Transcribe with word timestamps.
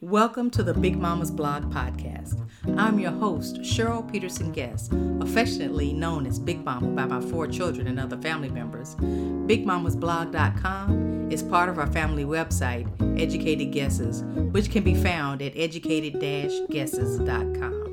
Welcome 0.00 0.50
to 0.50 0.62
the 0.62 0.74
Big 0.74 0.96
Mama's 0.96 1.32
Blog 1.32 1.72
podcast. 1.72 2.40
I'm 2.76 3.00
your 3.00 3.10
host, 3.10 3.62
Cheryl 3.62 4.08
Peterson 4.08 4.52
Guest, 4.52 4.92
affectionately 5.20 5.92
known 5.92 6.24
as 6.24 6.38
Big 6.38 6.64
Mama 6.64 6.86
by 6.90 7.04
my 7.04 7.20
four 7.20 7.48
children 7.48 7.88
and 7.88 7.98
other 7.98 8.16
family 8.18 8.48
members. 8.48 8.94
BigMamasBlog.com 8.94 11.32
is 11.32 11.42
part 11.42 11.68
of 11.68 11.80
our 11.80 11.88
family 11.88 12.24
website, 12.24 12.86
Educated 13.20 13.72
Guesses, 13.72 14.22
which 14.52 14.70
can 14.70 14.84
be 14.84 14.94
found 14.94 15.42
at 15.42 15.56
educated-guesses.com. 15.56 17.88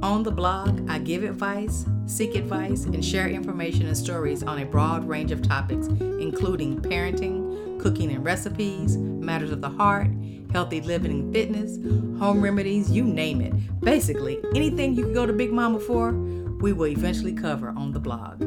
On 0.00 0.22
the 0.22 0.30
blog, 0.30 0.88
I 0.88 1.00
give 1.00 1.24
advice, 1.24 1.84
seek 2.06 2.36
advice, 2.36 2.84
and 2.84 3.04
share 3.04 3.28
information 3.28 3.86
and 3.86 3.96
stories 3.96 4.44
on 4.44 4.60
a 4.60 4.64
broad 4.64 5.08
range 5.08 5.32
of 5.32 5.42
topics, 5.42 5.88
including 5.88 6.80
parenting, 6.80 7.47
cooking 7.78 8.12
and 8.12 8.24
recipes, 8.24 8.96
matters 8.96 9.50
of 9.50 9.60
the 9.60 9.68
heart, 9.68 10.10
healthy 10.52 10.80
living 10.80 11.10
and 11.10 11.32
fitness, 11.32 11.76
home 12.18 12.40
remedies, 12.40 12.90
you 12.90 13.04
name 13.04 13.40
it. 13.40 13.52
Basically, 13.80 14.38
anything 14.54 14.94
you 14.94 15.04
can 15.04 15.12
go 15.12 15.26
to 15.26 15.32
Big 15.32 15.52
Mama 15.52 15.80
for, 15.80 16.12
we 16.60 16.72
will 16.72 16.88
eventually 16.88 17.32
cover 17.32 17.70
on 17.70 17.92
the 17.92 18.00
blog. 18.00 18.38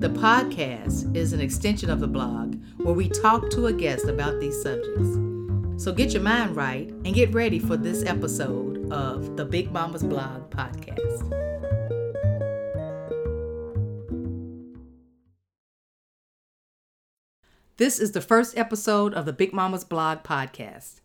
The 0.00 0.08
podcast 0.08 1.14
is 1.16 1.32
an 1.32 1.40
extension 1.40 1.90
of 1.90 2.00
the 2.00 2.08
blog 2.08 2.60
where 2.78 2.94
we 2.94 3.08
talk 3.08 3.50
to 3.50 3.66
a 3.66 3.72
guest 3.72 4.06
about 4.06 4.40
these 4.40 4.60
subjects. 4.60 5.16
So 5.82 5.92
get 5.92 6.12
your 6.12 6.22
mind 6.22 6.56
right 6.56 6.88
and 7.04 7.14
get 7.14 7.32
ready 7.32 7.58
for 7.58 7.76
this 7.76 8.04
episode 8.04 8.90
of 8.92 9.36
the 9.36 9.44
Big 9.44 9.70
Mama's 9.72 10.02
Blog 10.02 10.50
podcast. 10.50 11.51
This 17.82 17.98
is 17.98 18.12
the 18.12 18.20
first 18.20 18.56
episode 18.56 19.12
of 19.12 19.26
the 19.26 19.32
Big 19.32 19.52
Mama's 19.52 19.82
Blog 19.82 20.22
podcast 20.22 21.00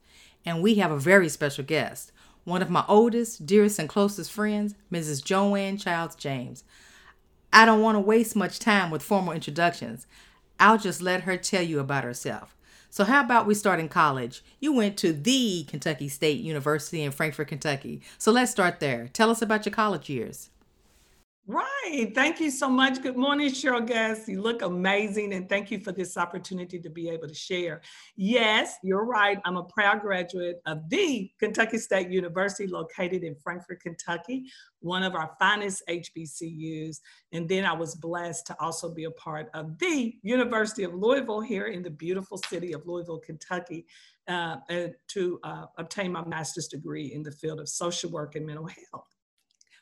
and 0.45 0.61
we 0.61 0.75
have 0.75 0.91
a 0.91 0.99
very 0.99 1.27
special 1.27 1.63
guest, 1.63 2.11
one 2.43 2.61
of 2.61 2.69
my 2.69 2.85
oldest, 2.87 3.47
dearest, 3.47 3.79
and 3.79 3.89
closest 3.89 4.31
friends, 4.31 4.75
Mrs. 4.91 5.23
Jo 5.23 5.55
Ann 5.55 5.77
Childs 5.77 6.15
James. 6.15 6.63
I 7.51 7.65
don't 7.65 7.81
want 7.81 7.95
to 7.95 7.99
waste 7.99 8.35
much 8.35 8.59
time 8.59 8.91
with 8.91 9.01
formal 9.01 9.33
introductions. 9.33 10.05
I'll 10.59 10.77
just 10.77 11.01
let 11.01 11.21
her 11.21 11.35
tell 11.35 11.63
you 11.63 11.79
about 11.79 12.03
herself. 12.03 12.55
So, 12.91 13.05
how 13.05 13.23
about 13.23 13.47
we 13.47 13.55
start 13.55 13.79
in 13.79 13.89
college? 13.89 14.43
You 14.59 14.71
went 14.71 14.97
to 14.97 15.13
the 15.13 15.63
Kentucky 15.63 16.09
State 16.09 16.41
University 16.41 17.01
in 17.01 17.11
Frankfort, 17.11 17.47
Kentucky. 17.47 18.03
So, 18.19 18.31
let's 18.31 18.51
start 18.51 18.79
there. 18.79 19.09
Tell 19.13 19.31
us 19.31 19.41
about 19.41 19.65
your 19.65 19.73
college 19.73 20.11
years. 20.11 20.51
Right. 21.49 22.11
Thank 22.13 22.41
you 22.41 22.51
so 22.51 22.67
much. 22.67 23.01
Good 23.01 23.15
morning, 23.15 23.49
Cheryl 23.49 23.87
Guest. 23.87 24.27
You 24.27 24.41
look 24.41 24.63
amazing, 24.63 25.31
and 25.31 25.47
thank 25.47 25.71
you 25.71 25.79
for 25.79 25.93
this 25.93 26.17
opportunity 26.17 26.77
to 26.77 26.89
be 26.89 27.07
able 27.07 27.29
to 27.29 27.33
share. 27.33 27.79
Yes, 28.17 28.75
you're 28.83 29.05
right. 29.05 29.39
I'm 29.45 29.55
a 29.55 29.63
proud 29.63 30.01
graduate 30.01 30.59
of 30.65 30.89
the 30.89 31.31
Kentucky 31.39 31.77
State 31.77 32.09
University, 32.09 32.67
located 32.67 33.23
in 33.23 33.33
Frankfort, 33.33 33.79
Kentucky, 33.79 34.47
one 34.81 35.03
of 35.03 35.15
our 35.15 35.31
finest 35.39 35.83
HBCUs. 35.87 36.97
And 37.31 37.47
then 37.47 37.63
I 37.63 37.71
was 37.71 37.95
blessed 37.95 38.45
to 38.47 38.55
also 38.59 38.93
be 38.93 39.05
a 39.05 39.11
part 39.11 39.49
of 39.53 39.79
the 39.79 40.15
University 40.23 40.83
of 40.83 40.93
Louisville 40.93 41.39
here 41.39 41.67
in 41.67 41.81
the 41.81 41.89
beautiful 41.89 42.39
city 42.39 42.73
of 42.73 42.85
Louisville, 42.85 43.21
Kentucky, 43.25 43.85
uh, 44.27 44.57
to 45.07 45.39
uh, 45.45 45.67
obtain 45.77 46.11
my 46.11 46.25
master's 46.25 46.67
degree 46.67 47.13
in 47.13 47.23
the 47.23 47.31
field 47.31 47.61
of 47.61 47.69
social 47.69 48.11
work 48.11 48.35
and 48.35 48.45
mental 48.45 48.67
health. 48.91 49.16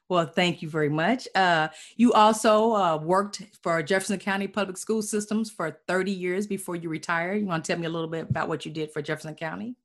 Well, 0.08 0.28
thank 0.28 0.62
you 0.62 0.70
very 0.70 0.90
much. 0.90 1.28
Uh, 1.34 1.70
you 1.96 2.14
also 2.14 2.74
uh, 2.74 2.98
worked 2.98 3.42
for 3.64 3.82
Jefferson 3.82 4.20
County 4.20 4.48
Public 4.48 4.78
School 4.78 5.02
Systems 5.02 5.50
for 5.50 5.80
30 5.88 6.12
years 6.12 6.46
before 6.46 6.76
you 6.76 6.90
retired. 6.90 7.42
You 7.42 7.48
want 7.48 7.66
to 7.66 7.72
tell 7.72 7.80
me 7.80 7.88
a 7.88 7.90
little 7.90 8.08
bit 8.08 8.30
about 8.30 8.48
what 8.48 8.66
you 8.66 8.72
did 8.72 8.92
for 8.92 9.02
Jefferson 9.02 9.34
County? 9.34 9.76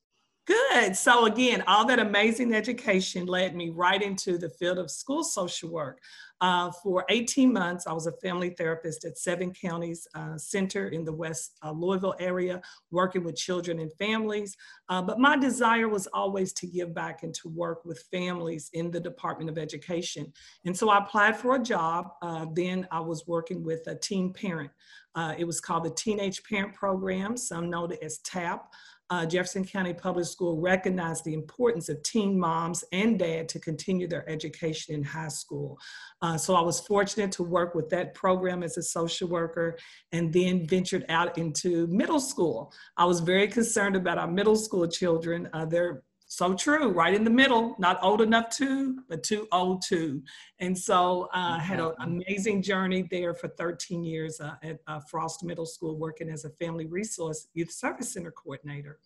Good. 0.46 0.96
So, 0.96 1.26
again, 1.26 1.62
all 1.66 1.84
that 1.86 1.98
amazing 1.98 2.54
education 2.54 3.26
led 3.26 3.54
me 3.54 3.68
right 3.68 4.02
into 4.02 4.38
the 4.38 4.48
field 4.48 4.78
of 4.78 4.90
school 4.90 5.22
social 5.22 5.70
work. 5.70 6.00
Uh, 6.40 6.70
for 6.82 7.04
18 7.10 7.52
months, 7.52 7.86
I 7.86 7.92
was 7.92 8.06
a 8.06 8.12
family 8.12 8.50
therapist 8.50 9.04
at 9.04 9.18
Seven 9.18 9.52
Counties 9.52 10.08
uh, 10.14 10.38
Center 10.38 10.88
in 10.88 11.04
the 11.04 11.12
West 11.12 11.58
uh, 11.62 11.70
Louisville 11.70 12.14
area, 12.18 12.62
working 12.90 13.22
with 13.22 13.36
children 13.36 13.78
and 13.78 13.92
families. 13.98 14.56
Uh, 14.88 15.02
but 15.02 15.18
my 15.18 15.36
desire 15.36 15.88
was 15.88 16.06
always 16.14 16.54
to 16.54 16.66
give 16.66 16.94
back 16.94 17.22
and 17.22 17.34
to 17.34 17.48
work 17.50 17.84
with 17.84 18.02
families 18.10 18.70
in 18.72 18.90
the 18.90 19.00
Department 19.00 19.50
of 19.50 19.58
Education. 19.58 20.32
And 20.64 20.74
so 20.76 20.88
I 20.88 20.98
applied 20.98 21.36
for 21.36 21.56
a 21.56 21.62
job. 21.62 22.08
Uh, 22.22 22.46
then 22.54 22.88
I 22.90 23.00
was 23.00 23.26
working 23.26 23.62
with 23.62 23.86
a 23.86 23.94
teen 23.94 24.32
parent. 24.32 24.70
Uh, 25.14 25.34
it 25.36 25.44
was 25.44 25.60
called 25.60 25.84
the 25.84 25.90
Teenage 25.90 26.42
Parent 26.44 26.74
Program, 26.74 27.36
some 27.36 27.70
it 27.72 27.98
as 28.02 28.18
TAP 28.18 28.72
uh, 29.10 29.26
Jefferson 29.26 29.64
County 29.64 29.92
Public 29.92 30.24
School 30.24 30.60
recognized 30.60 31.24
the 31.24 31.34
importance 31.34 31.88
of 31.88 32.02
teen 32.02 32.38
moms 32.38 32.84
and 32.92 33.18
dad 33.18 33.48
to 33.50 33.58
continue 33.58 34.06
their 34.06 34.28
education 34.30 34.94
in 34.94 35.02
high 35.02 35.28
school. 35.28 35.78
Uh, 36.22 36.38
so 36.38 36.54
I 36.54 36.60
was 36.60 36.80
fortunate 36.80 37.32
to 37.32 37.42
work 37.42 37.74
with 37.74 37.90
that 37.90 38.14
program 38.14 38.62
as 38.62 38.76
a 38.76 38.82
social 38.82 39.28
worker 39.28 39.76
and 40.12 40.32
then 40.32 40.66
ventured 40.66 41.04
out 41.08 41.36
into 41.36 41.88
middle 41.88 42.20
school. 42.20 42.72
I 42.96 43.04
was 43.04 43.20
very 43.20 43.48
concerned 43.48 43.96
about 43.96 44.18
our 44.18 44.28
middle 44.28 44.56
school 44.56 44.86
children. 44.86 45.48
Uh, 45.52 45.64
they're 45.64 46.02
so 46.30 46.54
true, 46.54 46.90
right 46.90 47.12
in 47.12 47.24
the 47.24 47.30
middle, 47.30 47.74
not 47.80 47.98
old 48.04 48.20
enough 48.20 48.50
to, 48.50 49.02
but 49.08 49.24
too 49.24 49.48
old 49.50 49.82
to. 49.88 50.22
And 50.60 50.78
so 50.78 51.28
I 51.32 51.56
uh, 51.56 51.58
had 51.58 51.80
an 51.80 51.92
amazing 51.98 52.62
journey 52.62 53.02
there 53.10 53.34
for 53.34 53.48
13 53.48 54.04
years 54.04 54.40
uh, 54.40 54.54
at 54.62 54.78
uh, 54.86 55.00
Frost 55.10 55.42
Middle 55.42 55.66
School, 55.66 55.98
working 55.98 56.30
as 56.30 56.44
a 56.44 56.50
family 56.50 56.86
resource 56.86 57.48
youth 57.54 57.72
service 57.72 58.12
center 58.12 58.30
coordinator. 58.30 59.00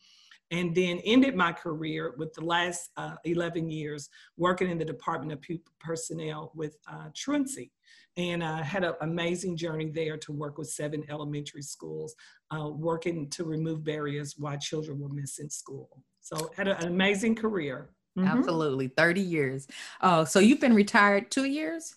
And 0.50 0.74
then 0.74 0.98
ended 0.98 1.34
my 1.34 1.50
career 1.52 2.14
with 2.18 2.34
the 2.34 2.44
last 2.44 2.90
uh, 2.98 3.14
11 3.24 3.70
years 3.70 4.10
working 4.36 4.70
in 4.70 4.76
the 4.76 4.84
Department 4.84 5.32
of 5.32 5.40
Pupil 5.40 5.72
Personnel 5.80 6.52
with 6.54 6.76
uh, 6.86 7.08
Truancy 7.14 7.72
and 8.18 8.42
uh, 8.42 8.58
had 8.58 8.84
an 8.84 8.96
amazing 9.00 9.56
journey 9.56 9.88
there 9.88 10.18
to 10.18 10.30
work 10.30 10.58
with 10.58 10.68
seven 10.68 11.02
elementary 11.08 11.62
schools, 11.62 12.14
uh, 12.50 12.68
working 12.68 13.30
to 13.30 13.44
remove 13.44 13.82
barriers 13.82 14.34
while 14.36 14.58
children 14.58 15.00
were 15.00 15.08
missing 15.08 15.48
school. 15.48 15.88
So 16.24 16.50
had 16.56 16.68
an 16.68 16.86
amazing 16.86 17.34
career. 17.34 17.90
Mm-hmm. 18.18 18.38
Absolutely, 18.38 18.88
30 18.88 19.20
years. 19.20 19.68
Oh, 20.00 20.24
so 20.24 20.38
you've 20.38 20.60
been 20.60 20.74
retired 20.74 21.30
two 21.30 21.44
years? 21.44 21.94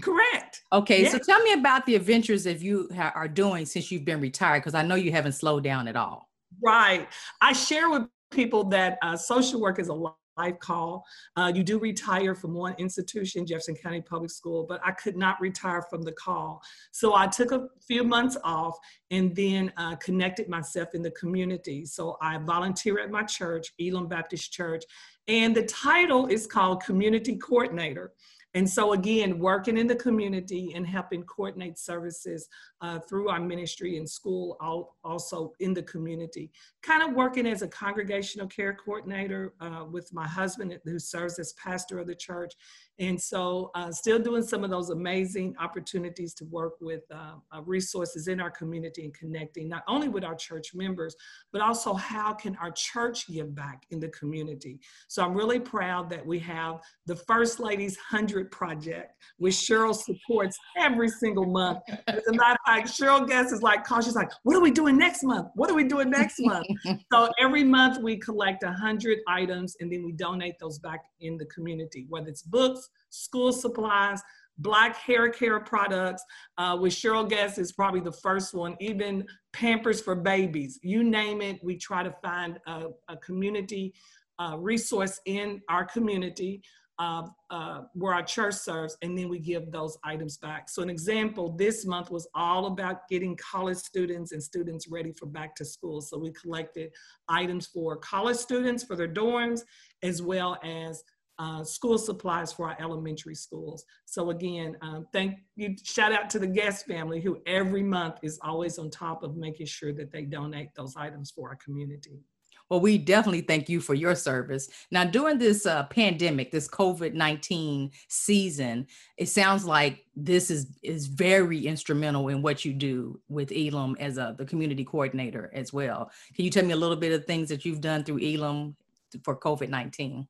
Correct. 0.00 0.62
Okay, 0.72 1.02
yes. 1.02 1.12
so 1.12 1.18
tell 1.18 1.42
me 1.42 1.52
about 1.52 1.84
the 1.84 1.94
adventures 1.94 2.44
that 2.44 2.60
you 2.60 2.88
ha- 2.94 3.12
are 3.14 3.28
doing 3.28 3.66
since 3.66 3.92
you've 3.92 4.06
been 4.06 4.20
retired, 4.20 4.60
because 4.60 4.74
I 4.74 4.82
know 4.82 4.94
you 4.94 5.12
haven't 5.12 5.32
slowed 5.32 5.62
down 5.62 5.88
at 5.88 5.96
all. 5.96 6.30
Right. 6.64 7.06
I 7.42 7.52
share 7.52 7.90
with 7.90 8.04
people 8.30 8.64
that 8.70 8.98
uh, 9.02 9.16
social 9.16 9.60
work 9.60 9.78
is 9.78 9.88
a 9.88 9.94
life 10.40 10.58
call. 10.58 11.04
Uh, 11.36 11.50
you 11.54 11.62
do 11.62 11.76
retire 11.78 12.34
from 12.34 12.52
one 12.54 12.74
institution, 12.78 13.46
Jefferson 13.46 13.76
County 13.84 14.00
Public 14.00 14.30
School, 14.30 14.60
but 14.70 14.80
I 14.84 14.92
could 15.02 15.16
not 15.16 15.40
retire 15.40 15.82
from 15.90 16.02
the 16.02 16.12
call. 16.12 16.62
So 17.00 17.06
I 17.14 17.26
took 17.26 17.50
a 17.52 17.60
few 17.88 18.02
months 18.04 18.36
off 18.42 18.76
and 19.10 19.34
then 19.40 19.62
uh, 19.76 19.96
connected 19.96 20.48
myself 20.48 20.88
in 20.94 21.02
the 21.02 21.14
community. 21.22 21.84
So 21.84 22.16
I 22.22 22.38
volunteer 22.38 22.94
at 23.00 23.10
my 23.10 23.24
church, 23.38 23.66
Elam 23.84 24.06
Baptist 24.08 24.52
Church, 24.52 24.84
and 25.28 25.54
the 25.54 25.66
title 25.66 26.26
is 26.26 26.46
called 26.46 26.82
Community 26.82 27.36
Coordinator. 27.36 28.12
And 28.54 28.68
so, 28.68 28.92
again, 28.94 29.38
working 29.38 29.78
in 29.78 29.86
the 29.86 29.94
community 29.94 30.72
and 30.74 30.86
helping 30.86 31.22
coordinate 31.22 31.78
services 31.78 32.48
uh, 32.80 32.98
through 32.98 33.28
our 33.28 33.40
ministry 33.40 33.96
and 33.96 34.08
school, 34.08 34.56
also 35.04 35.52
in 35.60 35.72
the 35.72 35.84
community. 35.84 36.50
Kind 36.82 37.02
of 37.02 37.14
working 37.14 37.46
as 37.46 37.62
a 37.62 37.68
congregational 37.68 38.48
care 38.48 38.74
coordinator 38.74 39.54
uh, 39.60 39.84
with 39.88 40.12
my 40.12 40.26
husband, 40.26 40.76
who 40.84 40.98
serves 40.98 41.38
as 41.38 41.52
pastor 41.52 41.98
of 42.00 42.08
the 42.08 42.14
church. 42.14 42.54
And 43.00 43.18
so, 43.18 43.70
uh, 43.74 43.90
still 43.90 44.18
doing 44.18 44.42
some 44.42 44.62
of 44.62 44.68
those 44.68 44.90
amazing 44.90 45.56
opportunities 45.58 46.34
to 46.34 46.44
work 46.44 46.74
with 46.82 47.00
uh, 47.10 47.36
uh, 47.50 47.62
resources 47.62 48.28
in 48.28 48.40
our 48.40 48.50
community 48.50 49.04
and 49.04 49.14
connecting 49.14 49.70
not 49.70 49.84
only 49.88 50.08
with 50.08 50.22
our 50.22 50.34
church 50.34 50.74
members, 50.74 51.16
but 51.50 51.62
also 51.62 51.94
how 51.94 52.34
can 52.34 52.56
our 52.56 52.70
church 52.70 53.26
give 53.26 53.54
back 53.54 53.84
in 53.90 54.00
the 54.00 54.08
community. 54.08 54.80
So, 55.08 55.24
I'm 55.24 55.32
really 55.32 55.58
proud 55.58 56.10
that 56.10 56.24
we 56.24 56.38
have 56.40 56.80
the 57.06 57.16
First 57.16 57.58
Lady's 57.58 57.96
100 58.10 58.50
Project, 58.50 59.14
which 59.38 59.54
Cheryl 59.54 59.94
supports 59.94 60.58
every 60.76 61.08
single 61.08 61.46
month. 61.46 61.78
As 62.06 62.26
a 62.26 62.34
matter 62.34 62.52
of 62.52 62.58
fact, 62.66 62.88
Cheryl 62.88 63.26
Guest 63.26 63.54
is 63.54 63.62
like, 63.62 63.82
cautious, 63.82 64.14
like, 64.14 64.30
what 64.42 64.54
are 64.56 64.60
we 64.60 64.70
doing 64.70 64.98
next 64.98 65.22
month? 65.22 65.48
What 65.54 65.70
are 65.70 65.74
we 65.74 65.84
doing 65.84 66.10
next 66.10 66.36
month? 66.40 66.66
so, 67.12 67.30
every 67.40 67.64
month 67.64 68.02
we 68.02 68.18
collect 68.18 68.62
100 68.62 69.20
items 69.26 69.74
and 69.80 69.90
then 69.90 70.04
we 70.04 70.12
donate 70.12 70.58
those 70.58 70.78
back 70.78 71.00
in 71.20 71.38
the 71.38 71.46
community, 71.46 72.04
whether 72.10 72.28
it's 72.28 72.42
books, 72.42 72.89
school 73.10 73.52
supplies, 73.52 74.20
black 74.58 74.96
hair 74.96 75.28
care 75.30 75.60
products, 75.60 76.22
uh, 76.58 76.76
with 76.80 76.92
Cheryl 76.92 77.28
Guest 77.28 77.58
is 77.58 77.72
probably 77.72 78.00
the 78.00 78.12
first 78.12 78.54
one, 78.54 78.76
even 78.80 79.26
Pampers 79.52 80.00
for 80.00 80.14
babies, 80.14 80.78
you 80.82 81.02
name 81.02 81.40
it, 81.42 81.58
we 81.62 81.76
try 81.76 82.02
to 82.02 82.14
find 82.22 82.58
a, 82.66 82.86
a 83.08 83.16
community 83.18 83.92
uh, 84.38 84.56
resource 84.58 85.20
in 85.26 85.60
our 85.68 85.84
community. 85.84 86.62
uh, 87.00 87.26
uh, 87.48 87.80
where 87.94 88.12
our 88.12 88.22
church 88.22 88.54
serves, 88.54 88.96
and 89.00 89.16
then 89.16 89.28
we 89.30 89.38
give 89.38 89.72
those 89.72 89.96
items 90.04 90.36
back. 90.36 90.68
So 90.68 90.82
an 90.82 90.90
example, 90.90 91.56
this 91.56 91.86
month 91.86 92.10
was 92.10 92.28
all 92.34 92.66
about 92.66 93.08
getting 93.08 93.36
college 93.36 93.78
students 93.78 94.32
and 94.32 94.42
students 94.42 94.86
ready 94.86 95.12
for 95.18 95.24
back 95.24 95.56
to 95.56 95.64
school. 95.64 96.02
So 96.02 96.18
we 96.18 96.30
collected 96.32 96.90
items 97.26 97.66
for 97.66 97.96
college 97.96 98.36
students 98.36 98.84
for 98.84 98.96
their 98.96 99.08
dorms, 99.08 99.62
as 100.02 100.20
well 100.20 100.58
as 100.62 101.02
uh, 101.40 101.64
school 101.64 101.96
supplies 101.96 102.52
for 102.52 102.68
our 102.68 102.76
elementary 102.78 103.34
schools. 103.34 103.86
So 104.04 104.28
again, 104.28 104.76
um, 104.82 105.06
thank 105.10 105.38
you, 105.56 105.74
shout 105.82 106.12
out 106.12 106.28
to 106.30 106.38
the 106.38 106.46
guest 106.46 106.86
family 106.86 107.18
who 107.18 107.38
every 107.46 107.82
month 107.82 108.16
is 108.22 108.38
always 108.42 108.78
on 108.78 108.90
top 108.90 109.22
of 109.22 109.38
making 109.38 109.64
sure 109.64 109.94
that 109.94 110.12
they 110.12 110.22
donate 110.24 110.74
those 110.76 110.96
items 110.96 111.30
for 111.30 111.48
our 111.48 111.56
community. 111.56 112.20
Well, 112.68 112.80
we 112.80 112.98
definitely 112.98 113.40
thank 113.40 113.70
you 113.70 113.80
for 113.80 113.94
your 113.94 114.14
service. 114.14 114.68
Now, 114.90 115.04
during 115.04 115.38
this 115.38 115.64
uh, 115.64 115.84
pandemic, 115.84 116.52
this 116.52 116.68
COVID 116.68 117.14
19 117.14 117.90
season, 118.08 118.86
it 119.16 119.30
sounds 119.30 119.64
like 119.64 120.04
this 120.14 120.50
is, 120.50 120.66
is 120.82 121.06
very 121.06 121.66
instrumental 121.66 122.28
in 122.28 122.42
what 122.42 122.66
you 122.66 122.74
do 122.74 123.18
with 123.28 123.50
Elam 123.50 123.96
as 123.98 124.18
a, 124.18 124.34
the 124.36 124.44
community 124.44 124.84
coordinator 124.84 125.50
as 125.54 125.72
well. 125.72 126.10
Can 126.36 126.44
you 126.44 126.50
tell 126.50 126.66
me 126.66 126.72
a 126.72 126.76
little 126.76 126.96
bit 126.96 127.12
of 127.12 127.24
things 127.24 127.48
that 127.48 127.64
you've 127.64 127.80
done 127.80 128.04
through 128.04 128.20
Elam 128.22 128.76
for 129.24 129.36
COVID 129.36 129.70
19? 129.70 130.28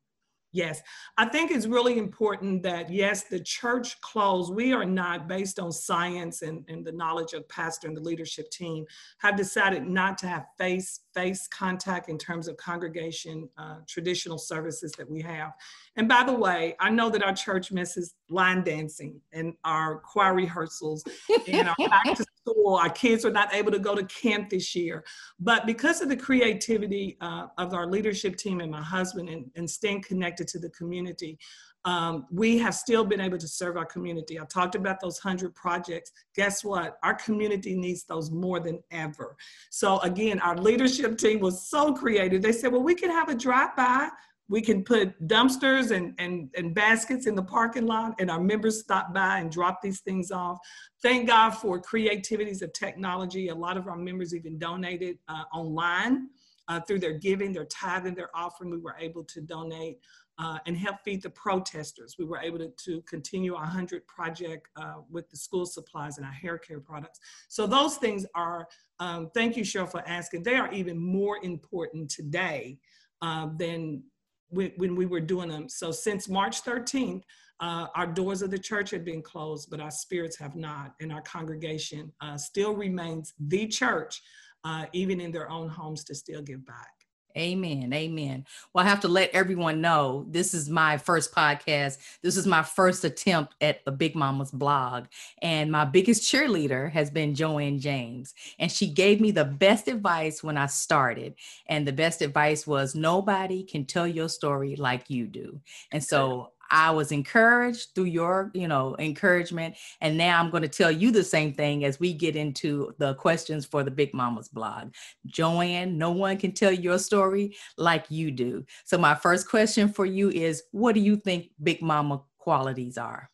Yes, 0.53 0.83
I 1.17 1.27
think 1.27 1.53
it's 1.53 1.67
really 1.67 1.97
important 1.97 2.63
that, 2.65 2.91
yes, 2.91 3.25
the 3.25 3.39
church 3.39 4.01
closed. 4.01 4.53
We 4.53 4.73
are 4.73 4.85
not, 4.85 5.29
based 5.29 5.61
on 5.61 5.71
science 5.71 6.43
and, 6.43 6.65
and 6.69 6.85
the 6.85 6.91
knowledge 6.91 7.35
of 7.35 7.49
pastor 7.49 7.87
and 7.87 7.97
the 7.97 8.01
leadership 8.01 8.51
team, 8.51 8.85
have 9.19 9.37
decided 9.37 9.87
not 9.87 10.19
to 10.19 10.27
have 10.27 10.47
face 10.59 11.01
face 11.15 11.49
contact 11.49 12.09
in 12.09 12.17
terms 12.17 12.47
of 12.47 12.57
congregation 12.57 13.49
uh, 13.59 13.77
traditional 13.89 14.39
services 14.39 14.93
that 14.97 15.09
we 15.11 15.21
have. 15.21 15.53
And 15.97 16.09
by 16.09 16.23
the 16.25 16.33
way, 16.33 16.77
I 16.79 16.91
know 16.91 17.11
that 17.11 17.23
our 17.23 17.35
church 17.35 17.73
misses 17.73 18.15
line 18.29 18.63
dancing 18.63 19.21
and 19.33 19.55
our 19.65 20.01
choir 20.01 20.35
rehearsals 20.35 21.05
and 21.49 21.69
our 21.69 21.77
back 21.89 22.17
to 22.17 22.25
school. 22.41 22.75
Our 22.75 22.91
kids 22.91 23.25
are 23.25 23.31
not 23.31 23.55
able 23.55 23.73
to 23.73 23.79
go 23.79 23.95
to 23.95 24.05
camp 24.05 24.51
this 24.51 24.75
year. 24.75 25.05
But 25.39 25.67
because 25.67 26.01
of 26.01 26.09
the 26.09 26.17
creativity 26.17 27.17
uh, 27.21 27.47
of 27.59 27.75
our 27.75 27.87
leadership 27.87 28.37
team 28.37 28.61
and 28.61 28.71
my 28.71 28.83
husband 28.83 29.29
and, 29.29 29.51
and 29.57 29.69
staying 29.69 30.03
connected 30.03 30.49
to 30.49 30.59
the 30.59 30.71
community, 30.71 31.39
um, 31.87 32.27
we 32.31 32.59
have 32.59 32.75
still 32.75 33.05
been 33.05 33.23
able 33.23 33.39
to 33.39 33.49
serve 33.49 33.79
our 33.79 33.87
community. 33.87 34.39
I 34.39 34.45
talked 34.45 34.75
about 34.75 35.01
those 35.01 35.19
100 35.25 35.55
projects. 35.55 36.13
Guess 36.35 36.63
what? 36.63 36.99
Our 37.03 37.15
community 37.15 37.75
needs 37.75 38.05
those 38.05 38.31
more 38.31 38.61
than 38.61 38.81
ever. 38.91 39.35
So, 39.71 39.99
again, 40.01 40.41
our 40.41 40.57
leadership 40.57 41.17
team 41.17 41.41
was 41.41 41.69
so 41.71 41.95
creative. 41.95 42.43
They 42.43 42.53
said, 42.53 42.71
well, 42.73 42.83
we 42.83 42.95
can 42.95 43.11
have 43.11 43.31
a 43.31 43.35
drive 43.35 43.75
by. 43.77 44.11
We 44.51 44.61
can 44.61 44.83
put 44.83 45.29
dumpsters 45.29 45.93
and, 45.93 46.13
and, 46.19 46.51
and 46.57 46.75
baskets 46.75 47.29
in 47.29 47.37
the 47.37 47.43
parking 47.43 47.87
lot, 47.87 48.17
and 48.19 48.29
our 48.29 48.41
members 48.41 48.81
stop 48.81 49.15
by 49.15 49.39
and 49.39 49.51
drop 49.51 49.81
these 49.81 50.01
things 50.01 50.33
off. 50.33 50.59
Thank 51.03 51.29
God 51.29 51.51
for 51.51 51.81
creativities 51.81 52.61
of 52.61 52.73
technology. 52.73 53.49
A 53.49 53.55
lot 53.55 53.77
of 53.77 53.87
our 53.87 53.97
members 53.97 54.35
even 54.35 54.59
donated 54.59 55.19
uh, 55.29 55.45
online. 55.55 56.29
Uh, 56.69 56.79
through 56.79 57.01
their 57.01 57.15
giving, 57.15 57.53
their 57.53 57.65
tithing, 57.65 58.15
their 58.15 58.31
offering, 58.33 58.71
we 58.71 58.79
were 58.79 58.95
able 59.01 59.25
to 59.25 59.41
donate 59.41 59.99
uh, 60.39 60.59
and 60.67 60.77
help 60.77 60.97
feed 61.05 61.21
the 61.21 61.31
protesters. 61.31 62.15
We 62.17 62.25
were 62.25 62.39
able 62.39 62.59
to, 62.59 62.71
to 62.85 63.03
continue 63.03 63.55
our 63.55 63.63
100 63.63 64.07
project 64.07 64.69
uh, 64.77 64.95
with 65.11 65.29
the 65.31 65.37
school 65.37 65.67
supplies 65.67 66.17
and 66.17 66.25
our 66.25 66.33
hair 66.33 66.59
care 66.59 66.81
products. 66.81 67.19
So 67.49 67.67
those 67.67 67.97
things 67.97 68.25
are, 68.35 68.69
um, 69.01 69.31
thank 69.35 69.57
you, 69.57 69.65
Cheryl, 69.65 69.91
for 69.91 70.07
asking. 70.09 70.45
They 70.45 70.55
are 70.55 70.73
even 70.73 70.97
more 70.97 71.39
important 71.43 72.09
today 72.09 72.79
uh, 73.21 73.49
than 73.59 74.05
when, 74.51 74.73
when, 74.77 74.95
we 74.95 75.07
were 75.07 75.21
doing 75.21 75.49
them. 75.49 75.69
So 75.69 75.91
since 75.91 76.29
March 76.29 76.63
13th, 76.63 77.23
uh, 77.61 77.87
our 77.95 78.07
doors 78.07 78.43
of 78.43 78.51
the 78.51 78.59
church 78.59 78.91
have 78.91 79.05
been 79.05 79.23
closed, 79.23 79.69
but 79.71 79.81
our 79.81 79.91
spirits 79.91 80.39
have 80.39 80.57
not, 80.57 80.95
and 81.01 81.13
our 81.13 81.23
congregation 81.23 82.13
uh, 82.21 82.37
still 82.37 82.75
remains 82.75 83.35
the 83.39 83.67
church, 83.67 84.23
uh, 84.65 84.87
even 84.93 85.21
in 85.21 85.31
their 85.31 85.51
own 85.51 85.69
homes 85.69 86.05
to 86.05 86.15
still 86.15 86.43
give 86.43 86.65
back. 86.67 87.00
Amen. 87.37 87.93
Amen. 87.93 88.45
Well, 88.73 88.85
I 88.85 88.89
have 88.89 89.01
to 89.01 89.09
let 89.09 89.31
everyone 89.31 89.81
know 89.81 90.27
this 90.29 90.55
is 90.55 90.69
my 90.69 90.97
first 90.99 91.35
podcast. 91.35 91.99
This 92.23 92.37
is 92.37 92.47
my 92.47 92.63
first 92.63 93.05
attempt 93.05 93.55
at 93.61 93.85
the 93.85 93.93
Big 93.93 94.15
Mama's 94.15 94.51
blog. 94.51 95.07
And 95.43 95.71
my 95.71 95.85
biggest 95.85 96.23
cheerleader 96.23 96.91
has 96.91 97.11
been 97.11 97.35
Jo 97.35 97.59
Ann 97.59 97.79
James. 97.79 98.35
And 98.59 98.71
she 98.71 98.89
gave 98.89 99.21
me 99.21 99.31
the 99.31 99.45
best 99.45 99.89
advice 99.89 100.43
when 100.43 100.57
I 100.57 100.67
started. 100.67 101.35
And 101.67 101.87
the 101.87 101.93
best 101.93 102.23
advice 102.23 102.67
was 102.67 102.95
nobody 102.95 103.63
can 103.63 103.85
tell 103.85 104.07
your 104.07 104.29
story 104.29 104.77
like 104.77 105.09
you 105.09 105.27
do. 105.27 105.61
And 105.93 106.03
so 106.03 106.53
I 106.71 106.91
was 106.91 107.13
encouraged 107.13 107.95
through 107.95 108.05
your, 108.05 108.51
you 108.55 108.69
know, 108.69 108.97
encouragement. 108.99 109.77
And 110.01 110.17
now 110.17 110.41
I'm 110.41 110.51
going 110.51 110.63
to 110.63 110.69
tell 110.69 110.91
you 110.91 111.11
the 111.11 111.25
same 111.25 111.53
thing 111.53 111.85
as 111.85 112.01
we 112.01 112.13
get 112.13 112.37
into 112.37 112.95
the 112.99 113.15
questions 113.15 113.67
for 113.67 113.83
the 113.83 113.91
Big 113.91 114.15
Mama's 114.15 114.49
blog. 114.49 114.93
Jo 115.27 115.61
Ann, 115.61 115.99
no 115.99 116.11
one 116.11 116.37
can 116.37 116.53
tell 116.53 116.73
your 116.73 116.99
story 116.99 117.57
like 117.77 118.11
you 118.11 118.31
do. 118.31 118.65
So 118.85 118.99
my 118.99 119.15
first 119.15 119.49
question 119.49 119.93
for 119.93 120.07
you 120.07 120.31
is 120.31 120.63
what 120.73 120.95
do 120.95 121.01
you 121.01 121.17
think 121.17 121.51
Big 121.63 121.83
Mama 121.83 122.23
qualities 122.39 122.99
are? 122.99 123.31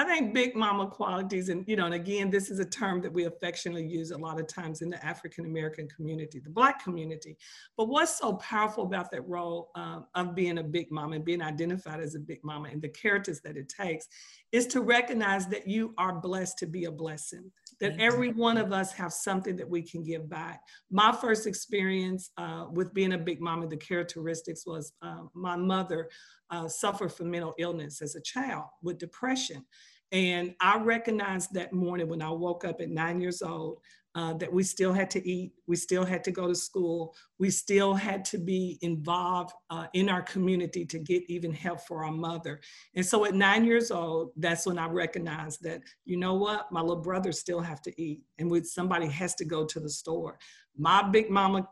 I 0.00 0.04
think 0.04 0.32
big 0.32 0.56
mama 0.56 0.86
qualities, 0.86 1.50
and 1.50 1.62
you 1.68 1.76
know, 1.76 1.84
and 1.84 1.92
again, 1.92 2.30
this 2.30 2.50
is 2.50 2.58
a 2.58 2.64
term 2.64 3.02
that 3.02 3.12
we 3.12 3.26
affectionately 3.26 3.86
use 3.86 4.12
a 4.12 4.16
lot 4.16 4.40
of 4.40 4.46
times 4.46 4.80
in 4.80 4.88
the 4.88 5.04
African 5.04 5.44
American 5.44 5.86
community, 5.88 6.38
the 6.38 6.48
Black 6.48 6.82
community. 6.82 7.36
But 7.76 7.88
what's 7.88 8.18
so 8.18 8.32
powerful 8.36 8.84
about 8.84 9.10
that 9.10 9.28
role 9.28 9.70
um, 9.74 10.06
of 10.14 10.34
being 10.34 10.56
a 10.56 10.62
big 10.62 10.90
mama 10.90 11.16
and 11.16 11.24
being 11.24 11.42
identified 11.42 12.00
as 12.00 12.14
a 12.14 12.18
big 12.18 12.42
mama 12.42 12.70
and 12.72 12.80
the 12.80 12.88
characters 12.88 13.42
that 13.42 13.58
it 13.58 13.68
takes 13.68 14.08
is 14.52 14.66
to 14.66 14.80
recognize 14.80 15.46
that 15.46 15.68
you 15.68 15.94
are 15.96 16.20
blessed 16.20 16.58
to 16.58 16.66
be 16.66 16.84
a 16.84 16.90
blessing, 16.90 17.50
that 17.80 17.98
every 18.00 18.32
one 18.32 18.56
of 18.56 18.72
us 18.72 18.92
have 18.92 19.12
something 19.12 19.56
that 19.56 19.68
we 19.68 19.82
can 19.82 20.02
give 20.02 20.28
back. 20.28 20.60
My 20.90 21.12
first 21.12 21.46
experience 21.46 22.30
uh, 22.36 22.66
with 22.72 22.92
being 22.92 23.12
a 23.12 23.18
big 23.18 23.40
mama, 23.40 23.68
the 23.68 23.76
characteristics 23.76 24.66
was 24.66 24.92
uh, 25.02 25.22
my 25.34 25.56
mother 25.56 26.08
uh, 26.50 26.66
suffered 26.68 27.12
from 27.12 27.30
mental 27.30 27.54
illness 27.58 28.02
as 28.02 28.16
a 28.16 28.20
child 28.20 28.64
with 28.82 28.98
depression. 28.98 29.64
And 30.12 30.54
I 30.60 30.78
recognized 30.78 31.54
that 31.54 31.72
morning 31.72 32.08
when 32.08 32.22
I 32.22 32.30
woke 32.30 32.64
up 32.64 32.80
at 32.80 32.90
nine 32.90 33.20
years 33.20 33.42
old 33.42 33.78
uh, 34.14 34.32
that 34.34 34.52
we 34.52 34.62
still 34.62 34.92
had 34.92 35.10
to 35.10 35.28
eat, 35.28 35.52
we 35.66 35.76
still 35.76 36.04
had 36.04 36.24
to 36.24 36.32
go 36.32 36.48
to 36.48 36.54
school, 36.54 37.14
we 37.38 37.50
still 37.50 37.94
had 37.94 38.24
to 38.24 38.38
be 38.38 38.78
involved 38.82 39.52
uh, 39.70 39.86
in 39.94 40.08
our 40.08 40.22
community 40.22 40.84
to 40.84 40.98
get 40.98 41.22
even 41.28 41.52
help 41.52 41.80
for 41.86 42.04
our 42.04 42.12
mother. 42.12 42.60
And 42.96 43.06
so 43.06 43.24
at 43.24 43.34
nine 43.34 43.64
years 43.64 43.90
old, 43.90 44.30
that's 44.36 44.66
when 44.66 44.78
I 44.78 44.88
recognized 44.88 45.62
that, 45.62 45.82
you 46.04 46.16
know 46.16 46.34
what, 46.34 46.70
my 46.72 46.80
little 46.80 47.02
brothers 47.02 47.38
still 47.38 47.60
have 47.60 47.80
to 47.82 48.02
eat, 48.02 48.22
and 48.38 48.50
with 48.50 48.66
somebody 48.66 49.06
has 49.06 49.34
to 49.36 49.44
go 49.44 49.64
to 49.64 49.80
the 49.80 49.90
store. 49.90 50.38
My 50.76 51.02
big 51.02 51.30
mama 51.30 51.68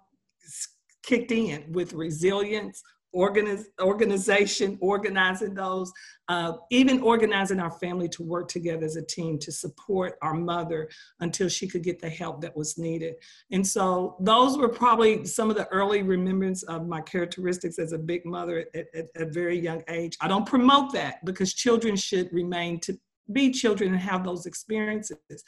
kicked 1.02 1.32
in 1.32 1.72
with 1.72 1.92
resilience, 1.92 2.82
organiz- 3.14 3.66
organization, 3.80 4.78
organizing 4.80 5.54
those, 5.54 5.92
uh, 6.28 6.52
even 6.70 7.00
organizing 7.02 7.60
our 7.60 7.70
family 7.70 8.08
to 8.10 8.22
work 8.22 8.48
together 8.48 8.84
as 8.84 8.96
a 8.96 9.02
team 9.02 9.38
to 9.38 9.50
support 9.50 10.18
our 10.22 10.34
mother 10.34 10.88
until 11.20 11.48
she 11.48 11.66
could 11.66 11.82
get 11.82 12.00
the 12.00 12.08
help 12.08 12.40
that 12.40 12.56
was 12.56 12.76
needed. 12.78 13.14
And 13.50 13.66
so 13.66 14.16
those 14.20 14.58
were 14.58 14.68
probably 14.68 15.24
some 15.24 15.50
of 15.50 15.56
the 15.56 15.68
early 15.68 16.02
remembrance 16.02 16.62
of 16.64 16.86
my 16.86 17.00
characteristics 17.00 17.78
as 17.78 17.92
a 17.92 17.98
big 17.98 18.24
mother 18.24 18.58
at, 18.74 18.86
at, 18.94 19.08
at 19.14 19.22
a 19.22 19.30
very 19.30 19.58
young 19.58 19.82
age. 19.88 20.16
I 20.20 20.28
don't 20.28 20.46
promote 20.46 20.92
that 20.92 21.24
because 21.24 21.54
children 21.54 21.96
should 21.96 22.32
remain 22.32 22.80
to 22.80 22.98
be 23.32 23.50
children 23.50 23.92
and 23.92 24.00
have 24.00 24.24
those 24.24 24.46
experiences. 24.46 25.44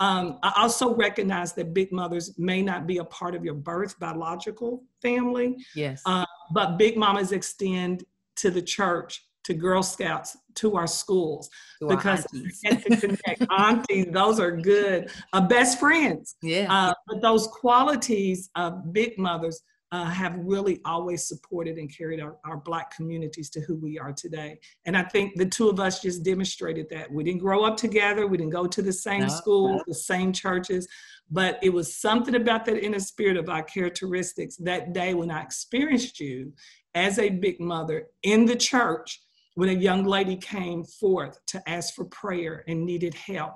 Um, 0.00 0.38
I 0.42 0.52
also 0.56 0.94
recognize 0.94 1.52
that 1.54 1.74
big 1.74 1.90
mothers 1.92 2.38
may 2.38 2.62
not 2.62 2.86
be 2.86 2.98
a 2.98 3.04
part 3.04 3.34
of 3.34 3.44
your 3.44 3.54
birth 3.54 3.98
biological 3.98 4.84
family. 5.02 5.56
Yes. 5.74 6.02
Uh, 6.06 6.24
but 6.52 6.76
big 6.78 6.96
mamas 6.96 7.32
extend 7.32 8.04
to 8.36 8.50
the 8.50 8.62
church, 8.62 9.24
to 9.44 9.54
Girl 9.54 9.82
Scouts, 9.82 10.36
to 10.56 10.76
our 10.76 10.86
schools 10.86 11.48
to 11.80 11.88
because 11.88 12.26
our 12.64 12.76
to 12.76 12.96
connect 12.96 13.46
aunties. 13.50 14.06
Those 14.10 14.38
are 14.38 14.56
good. 14.56 15.10
Uh, 15.32 15.40
best 15.40 15.80
friends. 15.80 16.36
Yeah. 16.42 16.72
Uh, 16.72 16.94
but 17.06 17.20
those 17.20 17.46
qualities 17.48 18.50
of 18.54 18.92
big 18.92 19.18
mothers 19.18 19.62
uh, 19.90 20.04
have 20.04 20.36
really 20.38 20.80
always 20.84 21.26
supported 21.26 21.78
and 21.78 21.94
carried 21.94 22.20
our, 22.20 22.36
our 22.44 22.58
Black 22.58 22.94
communities 22.94 23.48
to 23.50 23.60
who 23.60 23.74
we 23.76 23.98
are 23.98 24.12
today. 24.12 24.58
And 24.84 24.96
I 24.96 25.02
think 25.02 25.36
the 25.36 25.46
two 25.46 25.68
of 25.68 25.80
us 25.80 26.02
just 26.02 26.22
demonstrated 26.22 26.88
that. 26.90 27.10
We 27.10 27.24
didn't 27.24 27.40
grow 27.40 27.64
up 27.64 27.76
together, 27.76 28.26
we 28.26 28.36
didn't 28.36 28.52
go 28.52 28.66
to 28.66 28.82
the 28.82 28.92
same 28.92 29.22
no, 29.22 29.28
schools, 29.28 29.76
no. 29.78 29.84
the 29.86 29.94
same 29.94 30.32
churches, 30.32 30.86
but 31.30 31.58
it 31.62 31.70
was 31.70 31.94
something 31.94 32.34
about 32.34 32.64
that 32.66 32.84
inner 32.84 33.00
spirit 33.00 33.36
of 33.36 33.48
our 33.48 33.62
characteristics 33.62 34.56
that 34.56 34.92
day 34.92 35.14
when 35.14 35.30
I 35.30 35.42
experienced 35.42 36.20
you 36.20 36.52
as 36.94 37.18
a 37.18 37.30
big 37.30 37.60
mother 37.60 38.08
in 38.22 38.44
the 38.44 38.56
church 38.56 39.20
when 39.54 39.70
a 39.70 39.72
young 39.72 40.04
lady 40.04 40.36
came 40.36 40.84
forth 40.84 41.40
to 41.46 41.68
ask 41.68 41.94
for 41.94 42.04
prayer 42.04 42.62
and 42.68 42.84
needed 42.84 43.14
help. 43.14 43.54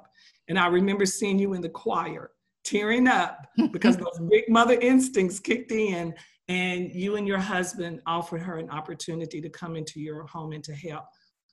And 0.49 0.59
I 0.59 0.67
remember 0.67 1.07
seeing 1.07 1.39
you 1.39 1.53
in 1.55 1.61
the 1.61 1.69
choir 1.69 2.33
tearing 2.65 3.09
up 3.09 3.47
because 3.73 3.97
those 3.97 4.19
big 4.31 4.45
mother 4.49 4.79
instincts 4.81 5.41
kicked 5.41 5.73
in 5.73 6.15
and 6.49 6.93
you 6.93 7.17
and 7.17 7.27
your 7.27 7.39
husband 7.39 8.01
offered 8.07 8.43
her 8.43 8.59
an 8.59 8.71
opportunity 8.71 9.41
to 9.41 9.49
come 9.49 9.77
into 9.77 10.01
your 10.01 10.27
home 10.27 10.53
and 10.53 10.65
to 10.65 10.75
help. 10.75 11.05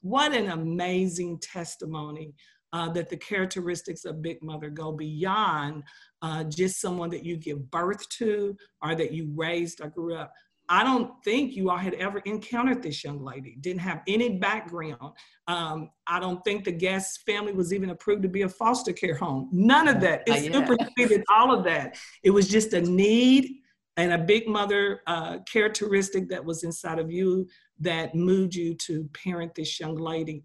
What 0.01 0.34
an 0.34 0.50
amazing 0.50 1.39
testimony 1.39 2.34
uh, 2.74 2.89
that 2.89 3.10
the 3.10 3.18
characteristics 3.18 4.06
of 4.06 4.22
Big 4.22 4.42
Mother 4.42 4.70
go 4.70 4.92
beyond 4.92 5.84
uh, 6.22 6.44
just 6.46 6.80
someone 6.80 7.10
that 7.10 7.25
you 7.25 7.38
give 7.38 7.70
birth 7.72 8.08
to 8.10 8.56
or 8.82 8.96
that 8.96 9.12
you 9.12 9.32
raised 9.36 9.82
or 9.82 9.89
grew 9.89 10.16
up. 10.16 10.32
I 10.72 10.84
don't 10.84 11.12
think 11.24 11.56
you 11.56 11.72
all 11.72 11.78
had 11.78 11.96
ever 11.96 12.20
encountered 12.20 12.84
this 12.84 13.04
young 13.04 13.24
lady, 13.24 13.58
didn't 13.60 13.82
have 13.82 14.02
any 14.08 14.38
background. 14.38 15.14
Um, 15.48 15.90
I 16.06 16.20
don't 16.20 16.44
think 16.44 16.64
the 16.64 16.72
guest 16.72 17.24
family 17.26 17.54
was 17.54 17.74
even 17.74 17.90
approved 17.90 18.22
to 18.22 18.30
be 18.30 18.44
a 18.44 18.50
foster 18.50 18.94
care 18.94 19.16
home. 19.16 19.50
None 19.52 19.88
of 19.88 20.00
that. 20.02 20.24
It 20.28 20.54
superseded 20.54 21.24
all 21.28 21.52
of 21.52 21.64
that. 21.64 21.98
It 22.24 22.30
was 22.30 22.48
just 22.48 22.74
a 22.74 22.82
need 22.82 23.50
and 23.98 24.14
a 24.14 24.18
big 24.20 24.48
mother 24.48 25.02
uh, 25.08 25.40
characteristic 25.52 26.30
that 26.30 26.46
was 26.46 26.64
inside 26.64 27.00
of 27.00 27.12
you 27.12 27.48
that 27.80 28.14
moved 28.14 28.54
you 28.54 28.76
to 28.76 29.10
parent 29.14 29.56
this 29.56 29.80
young 29.80 29.96
lady. 29.96 30.44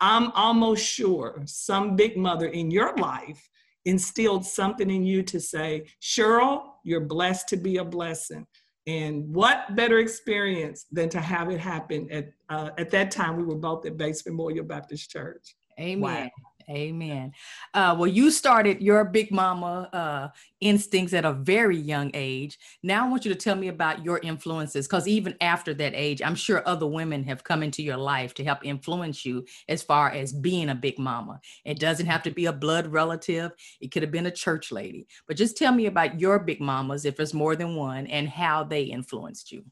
I'm 0.00 0.30
almost 0.32 0.86
sure 0.86 1.42
some 1.44 1.96
big 1.96 2.16
mother 2.16 2.46
in 2.46 2.70
your 2.70 2.96
life 2.96 3.46
instilled 3.84 4.44
something 4.44 4.90
in 4.90 5.04
you 5.04 5.22
to 5.22 5.38
say, 5.38 5.86
Cheryl, 6.02 6.62
you're 6.82 7.00
blessed 7.00 7.48
to 7.48 7.56
be 7.56 7.76
a 7.76 7.84
blessing. 7.84 8.46
And 8.86 9.34
what 9.34 9.74
better 9.74 9.98
experience 9.98 10.86
than 10.92 11.08
to 11.08 11.20
have 11.20 11.50
it 11.50 11.58
happen 11.58 12.08
at 12.10 12.28
uh, 12.48 12.70
at 12.78 12.90
that 12.90 13.10
time? 13.10 13.36
We 13.36 13.42
were 13.42 13.56
both 13.56 13.84
at 13.84 13.96
Bates 13.96 14.24
Memorial 14.24 14.64
Baptist 14.64 15.10
Church. 15.10 15.56
Amen. 15.80 16.00
Wow. 16.00 16.28
Amen. 16.68 17.32
Uh, 17.74 17.94
well, 17.96 18.08
you 18.08 18.28
started 18.32 18.82
your 18.82 19.04
big 19.04 19.30
mama 19.30 19.88
uh, 19.92 20.28
instincts 20.60 21.14
at 21.14 21.24
a 21.24 21.32
very 21.32 21.76
young 21.76 22.10
age. 22.12 22.58
Now 22.82 23.06
I 23.06 23.08
want 23.08 23.24
you 23.24 23.32
to 23.32 23.38
tell 23.38 23.54
me 23.54 23.68
about 23.68 24.04
your 24.04 24.18
influences, 24.18 24.88
because 24.88 25.06
even 25.06 25.36
after 25.40 25.72
that 25.74 25.92
age, 25.94 26.20
I'm 26.22 26.34
sure 26.34 26.66
other 26.66 26.88
women 26.88 27.22
have 27.22 27.44
come 27.44 27.62
into 27.62 27.84
your 27.84 27.96
life 27.96 28.34
to 28.34 28.44
help 28.44 28.64
influence 28.64 29.24
you 29.24 29.46
as 29.68 29.84
far 29.84 30.10
as 30.10 30.32
being 30.32 30.70
a 30.70 30.74
big 30.74 30.98
mama. 30.98 31.40
It 31.64 31.78
doesn't 31.78 32.06
have 32.06 32.24
to 32.24 32.32
be 32.32 32.46
a 32.46 32.52
blood 32.52 32.88
relative, 32.88 33.52
it 33.80 33.92
could 33.92 34.02
have 34.02 34.10
been 34.10 34.26
a 34.26 34.30
church 34.32 34.72
lady. 34.72 35.06
But 35.28 35.36
just 35.36 35.56
tell 35.56 35.72
me 35.72 35.86
about 35.86 36.20
your 36.20 36.40
big 36.40 36.60
mamas, 36.60 37.04
if 37.04 37.14
there's 37.16 37.32
more 37.32 37.54
than 37.54 37.76
one, 37.76 38.08
and 38.08 38.28
how 38.28 38.64
they 38.64 38.82
influenced 38.82 39.52
you. 39.52 39.64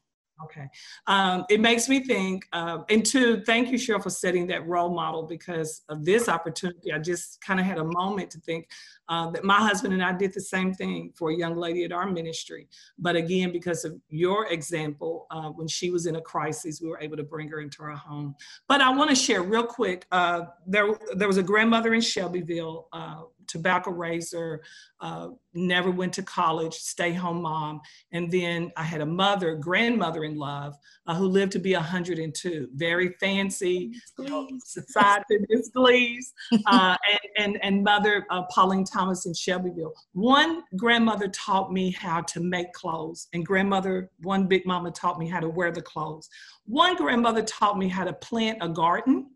Okay. 0.43 0.67
Um, 1.07 1.45
it 1.49 1.61
makes 1.61 1.87
me 1.87 2.03
think, 2.03 2.45
uh, 2.51 2.79
and 2.89 3.05
two, 3.05 3.41
thank 3.45 3.71
you, 3.71 3.77
Cheryl, 3.77 4.03
for 4.03 4.09
setting 4.09 4.47
that 4.47 4.67
role 4.67 4.89
model 4.89 5.23
because 5.23 5.81
of 5.87 6.03
this 6.03 6.27
opportunity. 6.27 6.91
I 6.91 6.99
just 6.99 7.39
kind 7.41 7.59
of 7.59 7.65
had 7.65 7.77
a 7.77 7.85
moment 7.85 8.31
to 8.31 8.39
think 8.39 8.67
uh, 9.09 9.29
that 9.31 9.43
my 9.43 9.57
husband 9.57 9.93
and 9.93 10.03
I 10.03 10.13
did 10.13 10.33
the 10.33 10.41
same 10.41 10.73
thing 10.73 11.11
for 11.15 11.31
a 11.31 11.35
young 11.35 11.55
lady 11.55 11.83
at 11.83 11.91
our 11.91 12.09
ministry. 12.09 12.67
But 12.97 13.15
again, 13.15 13.51
because 13.51 13.85
of 13.85 13.99
your 14.09 14.47
example, 14.51 15.27
uh, 15.31 15.49
when 15.49 15.67
she 15.67 15.91
was 15.91 16.05
in 16.05 16.15
a 16.15 16.21
crisis, 16.21 16.81
we 16.81 16.89
were 16.89 16.99
able 16.99 17.17
to 17.17 17.23
bring 17.23 17.47
her 17.49 17.59
into 17.59 17.83
our 17.83 17.95
home. 17.95 18.35
But 18.67 18.81
I 18.81 18.95
want 18.95 19.09
to 19.09 19.15
share 19.15 19.43
real 19.43 19.65
quick 19.65 20.05
uh, 20.11 20.45
there, 20.65 20.87
there 21.15 21.27
was 21.27 21.37
a 21.37 21.43
grandmother 21.43 21.93
in 21.93 22.01
Shelbyville 22.01 22.87
uh, 22.93 23.23
tobacco 23.47 23.91
raiser, 23.91 24.61
uh, 25.01 25.29
never 25.53 25.91
went 25.91 26.13
to 26.13 26.23
college, 26.23 26.73
stay 26.73 27.13
home 27.13 27.41
mom. 27.41 27.81
And 28.11 28.31
then 28.31 28.71
I 28.77 28.83
had 28.83 29.01
a 29.01 29.05
mother, 29.05 29.55
grandmother 29.55 30.23
in 30.23 30.35
love, 30.35 30.75
uh, 31.07 31.15
who 31.15 31.27
lived 31.27 31.51
to 31.53 31.59
be 31.59 31.73
102, 31.73 32.69
very 32.73 33.09
fancy, 33.19 33.93
you 34.17 34.25
know, 34.25 34.47
society, 34.63 35.37
Miss 35.49 35.69
Gleaves, 35.69 36.33
uh, 36.65 36.95
and, 37.11 37.19
and, 37.37 37.63
and 37.63 37.83
mother, 37.83 38.25
uh, 38.29 38.43
Pauline 38.43 38.85
Thomas 38.95 39.25
in 39.25 39.33
Shelbyville. 39.33 39.93
One 40.13 40.63
grandmother 40.77 41.27
taught 41.27 41.71
me 41.71 41.91
how 41.91 42.21
to 42.21 42.39
make 42.39 42.71
clothes, 42.73 43.27
and 43.33 43.45
grandmother, 43.45 44.09
one 44.23 44.47
big 44.47 44.65
mama 44.65 44.91
taught 44.91 45.19
me 45.19 45.27
how 45.27 45.39
to 45.39 45.49
wear 45.49 45.71
the 45.71 45.81
clothes. 45.81 46.29
One 46.65 46.95
grandmother 46.95 47.43
taught 47.43 47.77
me 47.77 47.87
how 47.87 48.05
to 48.05 48.13
plant 48.13 48.59
a 48.61 48.69
garden 48.69 49.27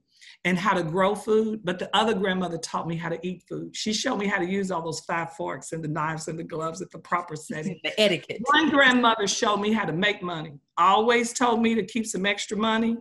and 0.45 0.57
how 0.57 0.73
to 0.73 0.83
grow 0.83 1.15
food, 1.15 1.61
but 1.63 1.79
the 1.79 1.89
other 1.93 2.13
grandmother 2.13 2.57
taught 2.57 2.87
me 2.87 2.95
how 2.95 3.09
to 3.09 3.19
eat 3.27 3.43
food. 3.49 3.75
She 3.75 3.91
showed 3.91 4.17
me 4.17 4.27
how 4.27 4.37
to 4.37 4.49
use 4.49 4.71
all 4.71 4.81
those 4.81 5.01
five 5.01 5.33
forks 5.33 5.73
and 5.73 5.83
the 5.83 5.87
knives 5.89 6.27
and 6.29 6.39
the 6.39 6.43
gloves 6.43 6.81
at 6.81 6.91
the 6.91 6.99
proper 6.99 7.35
setting. 7.35 7.79
the 7.83 7.99
etiquette. 7.99 8.41
One 8.51 8.69
grandmother 8.69 9.27
showed 9.27 9.57
me 9.57 9.73
how 9.73 9.85
to 9.85 9.93
make 9.93 10.23
money. 10.23 10.53
Always 10.77 11.33
told 11.33 11.61
me 11.61 11.75
to 11.75 11.83
keep 11.83 12.05
some 12.05 12.25
extra 12.25 12.55
money. 12.55 12.97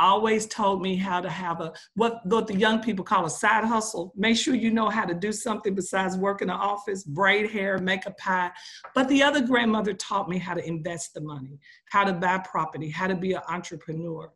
Always 0.00 0.46
told 0.46 0.80
me 0.80 0.96
how 0.96 1.20
to 1.20 1.28
have 1.28 1.60
a 1.60 1.72
what 1.94 2.24
what 2.24 2.46
the 2.46 2.54
young 2.54 2.80
people 2.80 3.04
call 3.04 3.26
a 3.26 3.30
side 3.30 3.64
hustle. 3.64 4.12
Make 4.16 4.36
sure 4.36 4.54
you 4.54 4.70
know 4.70 4.88
how 4.88 5.04
to 5.04 5.14
do 5.14 5.32
something 5.32 5.74
besides 5.74 6.16
work 6.16 6.40
in 6.40 6.48
the 6.48 6.54
office, 6.54 7.02
braid 7.02 7.50
hair, 7.50 7.78
make 7.78 8.06
a 8.06 8.12
pie. 8.12 8.50
But 8.94 9.08
the 9.08 9.22
other 9.22 9.40
grandmother 9.40 9.94
taught 9.94 10.28
me 10.28 10.38
how 10.38 10.54
to 10.54 10.66
invest 10.66 11.14
the 11.14 11.20
money, 11.20 11.58
how 11.90 12.04
to 12.04 12.12
buy 12.12 12.38
property, 12.38 12.90
how 12.90 13.08
to 13.08 13.16
be 13.16 13.32
an 13.32 13.42
entrepreneur. 13.48 14.30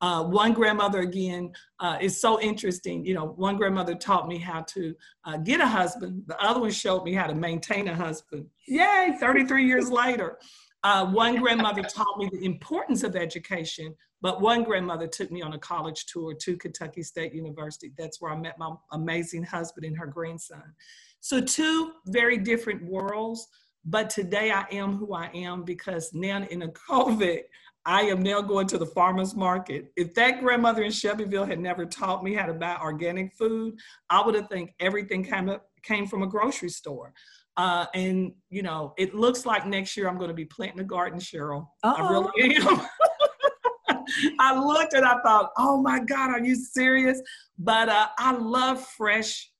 Uh, 0.00 0.22
one 0.22 0.52
grandmother 0.52 1.00
again 1.00 1.52
uh, 1.80 1.98
is 2.00 2.20
so 2.20 2.40
interesting. 2.40 3.04
You 3.04 3.14
know, 3.14 3.26
one 3.26 3.56
grandmother 3.56 3.96
taught 3.96 4.28
me 4.28 4.38
how 4.38 4.62
to 4.62 4.94
uh, 5.24 5.38
get 5.38 5.60
a 5.60 5.66
husband. 5.66 6.22
The 6.26 6.40
other 6.40 6.60
one 6.60 6.70
showed 6.70 7.02
me 7.02 7.14
how 7.14 7.26
to 7.26 7.34
maintain 7.34 7.88
a 7.88 7.94
husband. 7.94 8.46
Yay! 8.68 9.16
33 9.18 9.66
years 9.66 9.90
later. 9.90 10.38
Uh, 10.84 11.06
one 11.06 11.36
grandmother 11.36 11.82
taught 11.82 12.18
me 12.18 12.28
the 12.32 12.44
importance 12.44 13.02
of 13.02 13.16
education, 13.16 13.94
but 14.20 14.40
one 14.40 14.62
grandmother 14.62 15.06
took 15.06 15.30
me 15.30 15.42
on 15.42 15.52
a 15.52 15.58
college 15.58 16.06
tour 16.06 16.34
to 16.34 16.56
Kentucky 16.56 17.02
State 17.02 17.34
University. 17.34 17.92
That's 17.98 18.20
where 18.20 18.32
I 18.32 18.36
met 18.36 18.58
my 18.58 18.72
amazing 18.92 19.42
husband 19.42 19.86
and 19.86 19.96
her 19.96 20.06
grandson. 20.06 20.62
So, 21.20 21.40
two 21.40 21.92
very 22.06 22.38
different 22.38 22.84
worlds, 22.84 23.46
but 23.84 24.08
today 24.08 24.52
I 24.52 24.66
am 24.70 24.96
who 24.96 25.14
I 25.14 25.30
am 25.34 25.64
because 25.64 26.10
now 26.14 26.44
in 26.50 26.62
a 26.62 26.68
COVID, 26.90 27.42
I 27.84 28.02
am 28.02 28.22
now 28.22 28.42
going 28.42 28.66
to 28.68 28.78
the 28.78 28.86
farmer's 28.86 29.34
market. 29.34 29.90
If 29.96 30.14
that 30.14 30.40
grandmother 30.40 30.82
in 30.82 30.90
Shelbyville 30.92 31.46
had 31.46 31.58
never 31.58 31.86
taught 31.86 32.22
me 32.22 32.34
how 32.34 32.46
to 32.46 32.52
buy 32.52 32.76
organic 32.76 33.32
food, 33.32 33.78
I 34.10 34.24
would 34.24 34.34
have 34.34 34.48
think 34.48 34.74
everything 34.78 35.24
came, 35.24 35.48
up, 35.48 35.70
came 35.82 36.06
from 36.06 36.22
a 36.22 36.26
grocery 36.26 36.68
store. 36.68 37.14
Uh, 37.58 37.86
and 37.92 38.32
you 38.50 38.62
know, 38.62 38.94
it 38.96 39.14
looks 39.14 39.44
like 39.44 39.66
next 39.66 39.96
year 39.96 40.08
I'm 40.08 40.16
going 40.16 40.28
to 40.28 40.34
be 40.34 40.44
planting 40.44 40.80
a 40.80 40.84
garden, 40.84 41.18
Cheryl. 41.18 41.66
Uh-oh. 41.82 42.30
I 42.36 42.38
really 42.38 42.56
am. 42.56 42.86
I 44.38 44.58
looked 44.58 44.94
and 44.94 45.04
I 45.04 45.18
thought, 45.22 45.50
oh 45.58 45.82
my 45.82 45.98
God, 45.98 46.30
are 46.30 46.40
you 46.40 46.54
serious? 46.54 47.20
But 47.58 47.88
uh, 47.88 48.08
I 48.16 48.32
love 48.32 48.86
fresh 48.96 49.50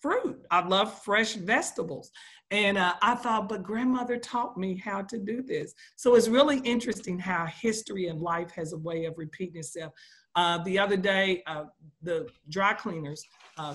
fruit. 0.00 0.42
I 0.50 0.66
love 0.66 1.02
fresh 1.02 1.34
vegetables. 1.34 2.10
And 2.50 2.78
uh, 2.78 2.94
I 3.02 3.14
thought, 3.14 3.48
but 3.48 3.62
grandmother 3.62 4.16
taught 4.16 4.56
me 4.56 4.76
how 4.76 5.02
to 5.02 5.18
do 5.18 5.42
this. 5.42 5.74
So 5.96 6.14
it's 6.14 6.28
really 6.28 6.58
interesting 6.60 7.18
how 7.18 7.46
history 7.46 8.08
and 8.08 8.20
life 8.20 8.50
has 8.52 8.72
a 8.72 8.78
way 8.78 9.04
of 9.04 9.14
repeating 9.16 9.56
itself. 9.56 9.92
Uh, 10.34 10.58
the 10.64 10.78
other 10.78 10.96
day, 10.96 11.42
uh, 11.46 11.64
the 12.02 12.28
dry 12.48 12.72
cleaners 12.74 13.24
uh, 13.58 13.74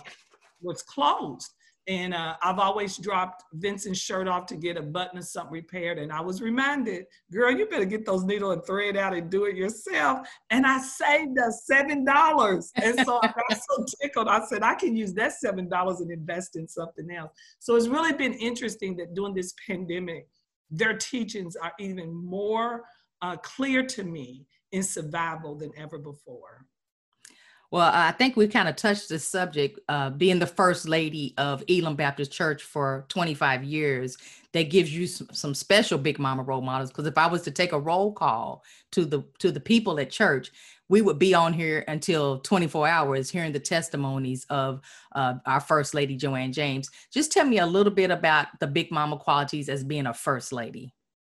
was 0.61 0.81
closed. 0.81 1.51
And 1.89 2.13
uh, 2.13 2.35
I've 2.43 2.59
always 2.59 2.97
dropped 2.97 3.45
Vincent's 3.53 3.99
shirt 3.99 4.27
off 4.27 4.45
to 4.45 4.55
get 4.55 4.77
a 4.77 4.81
button 4.81 5.17
or 5.17 5.23
something 5.23 5.51
repaired. 5.51 5.97
And 5.97 6.11
I 6.11 6.21
was 6.21 6.39
reminded, 6.39 7.07
girl, 7.31 7.49
you 7.51 7.65
better 7.65 7.83
get 7.83 8.05
those 8.05 8.23
needle 8.23 8.51
and 8.51 8.63
thread 8.63 8.95
out 8.95 9.15
and 9.15 9.27
do 9.27 9.45
it 9.45 9.55
yourself. 9.55 10.27
And 10.51 10.67
I 10.67 10.77
saved 10.77 11.39
us 11.39 11.67
$7. 11.69 12.71
And 12.75 12.99
so 13.03 13.19
I 13.23 13.27
got 13.27 13.57
so 13.57 13.85
tickled. 14.01 14.27
I 14.27 14.45
said, 14.45 14.61
I 14.61 14.75
can 14.75 14.95
use 14.95 15.15
that 15.15 15.33
$7 15.43 15.99
and 15.99 16.11
invest 16.11 16.57
in 16.57 16.67
something 16.67 17.09
else. 17.09 17.31
So 17.57 17.75
it's 17.75 17.87
really 17.87 18.13
been 18.13 18.33
interesting 18.33 18.95
that 18.97 19.15
during 19.15 19.33
this 19.33 19.55
pandemic, 19.65 20.27
their 20.69 20.95
teachings 20.95 21.55
are 21.55 21.73
even 21.79 22.13
more 22.13 22.83
uh, 23.23 23.35
clear 23.37 23.83
to 23.87 24.03
me 24.03 24.45
in 24.73 24.83
survival 24.83 25.55
than 25.55 25.71
ever 25.75 25.97
before. 25.97 26.67
Well, 27.71 27.91
I 27.93 28.11
think 28.11 28.35
we 28.35 28.47
kind 28.47 28.67
of 28.67 28.75
touched 28.75 29.09
the 29.09 29.19
subject, 29.19 29.79
uh, 29.89 30.09
being 30.09 30.39
the 30.39 30.47
first 30.47 30.87
lady 30.87 31.35
of 31.37 31.63
Elam 31.69 31.95
Baptist 31.95 32.31
Church 32.31 32.63
for 32.63 33.05
25 33.09 33.63
years. 33.63 34.17
That 34.53 34.71
gives 34.71 34.91
you 34.91 35.05
some, 35.05 35.27
some 35.31 35.53
special 35.53 35.99
Big 35.99 36.17
Mama 36.17 36.41
role 36.41 36.61
models. 36.61 36.89
Because 36.89 37.05
if 37.05 37.19
I 37.19 37.27
was 37.27 37.43
to 37.43 37.51
take 37.51 37.71
a 37.71 37.79
roll 37.79 38.11
call 38.11 38.63
to 38.91 39.05
the 39.05 39.23
to 39.37 39.51
the 39.51 39.59
people 39.59 39.99
at 39.99 40.09
church, 40.09 40.51
we 40.89 41.01
would 41.01 41.19
be 41.19 41.35
on 41.35 41.53
here 41.53 41.85
until 41.87 42.39
24 42.39 42.87
hours 42.87 43.29
hearing 43.29 43.51
the 43.51 43.59
testimonies 43.59 44.45
of 44.49 44.81
uh, 45.13 45.35
our 45.45 45.59
first 45.59 45.93
lady 45.93 46.17
jo 46.17 46.35
ann 46.35 46.51
james 46.51 46.89
just 47.11 47.31
tell 47.31 47.45
me 47.45 47.59
a 47.59 47.65
little 47.65 47.93
bit 47.93 48.11
about 48.11 48.47
the 48.59 48.67
big 48.67 48.91
mama 48.91 49.15
qualities 49.15 49.69
as 49.69 49.83
being 49.83 50.07
a 50.07 50.13
first 50.13 50.51
lady 50.51 50.91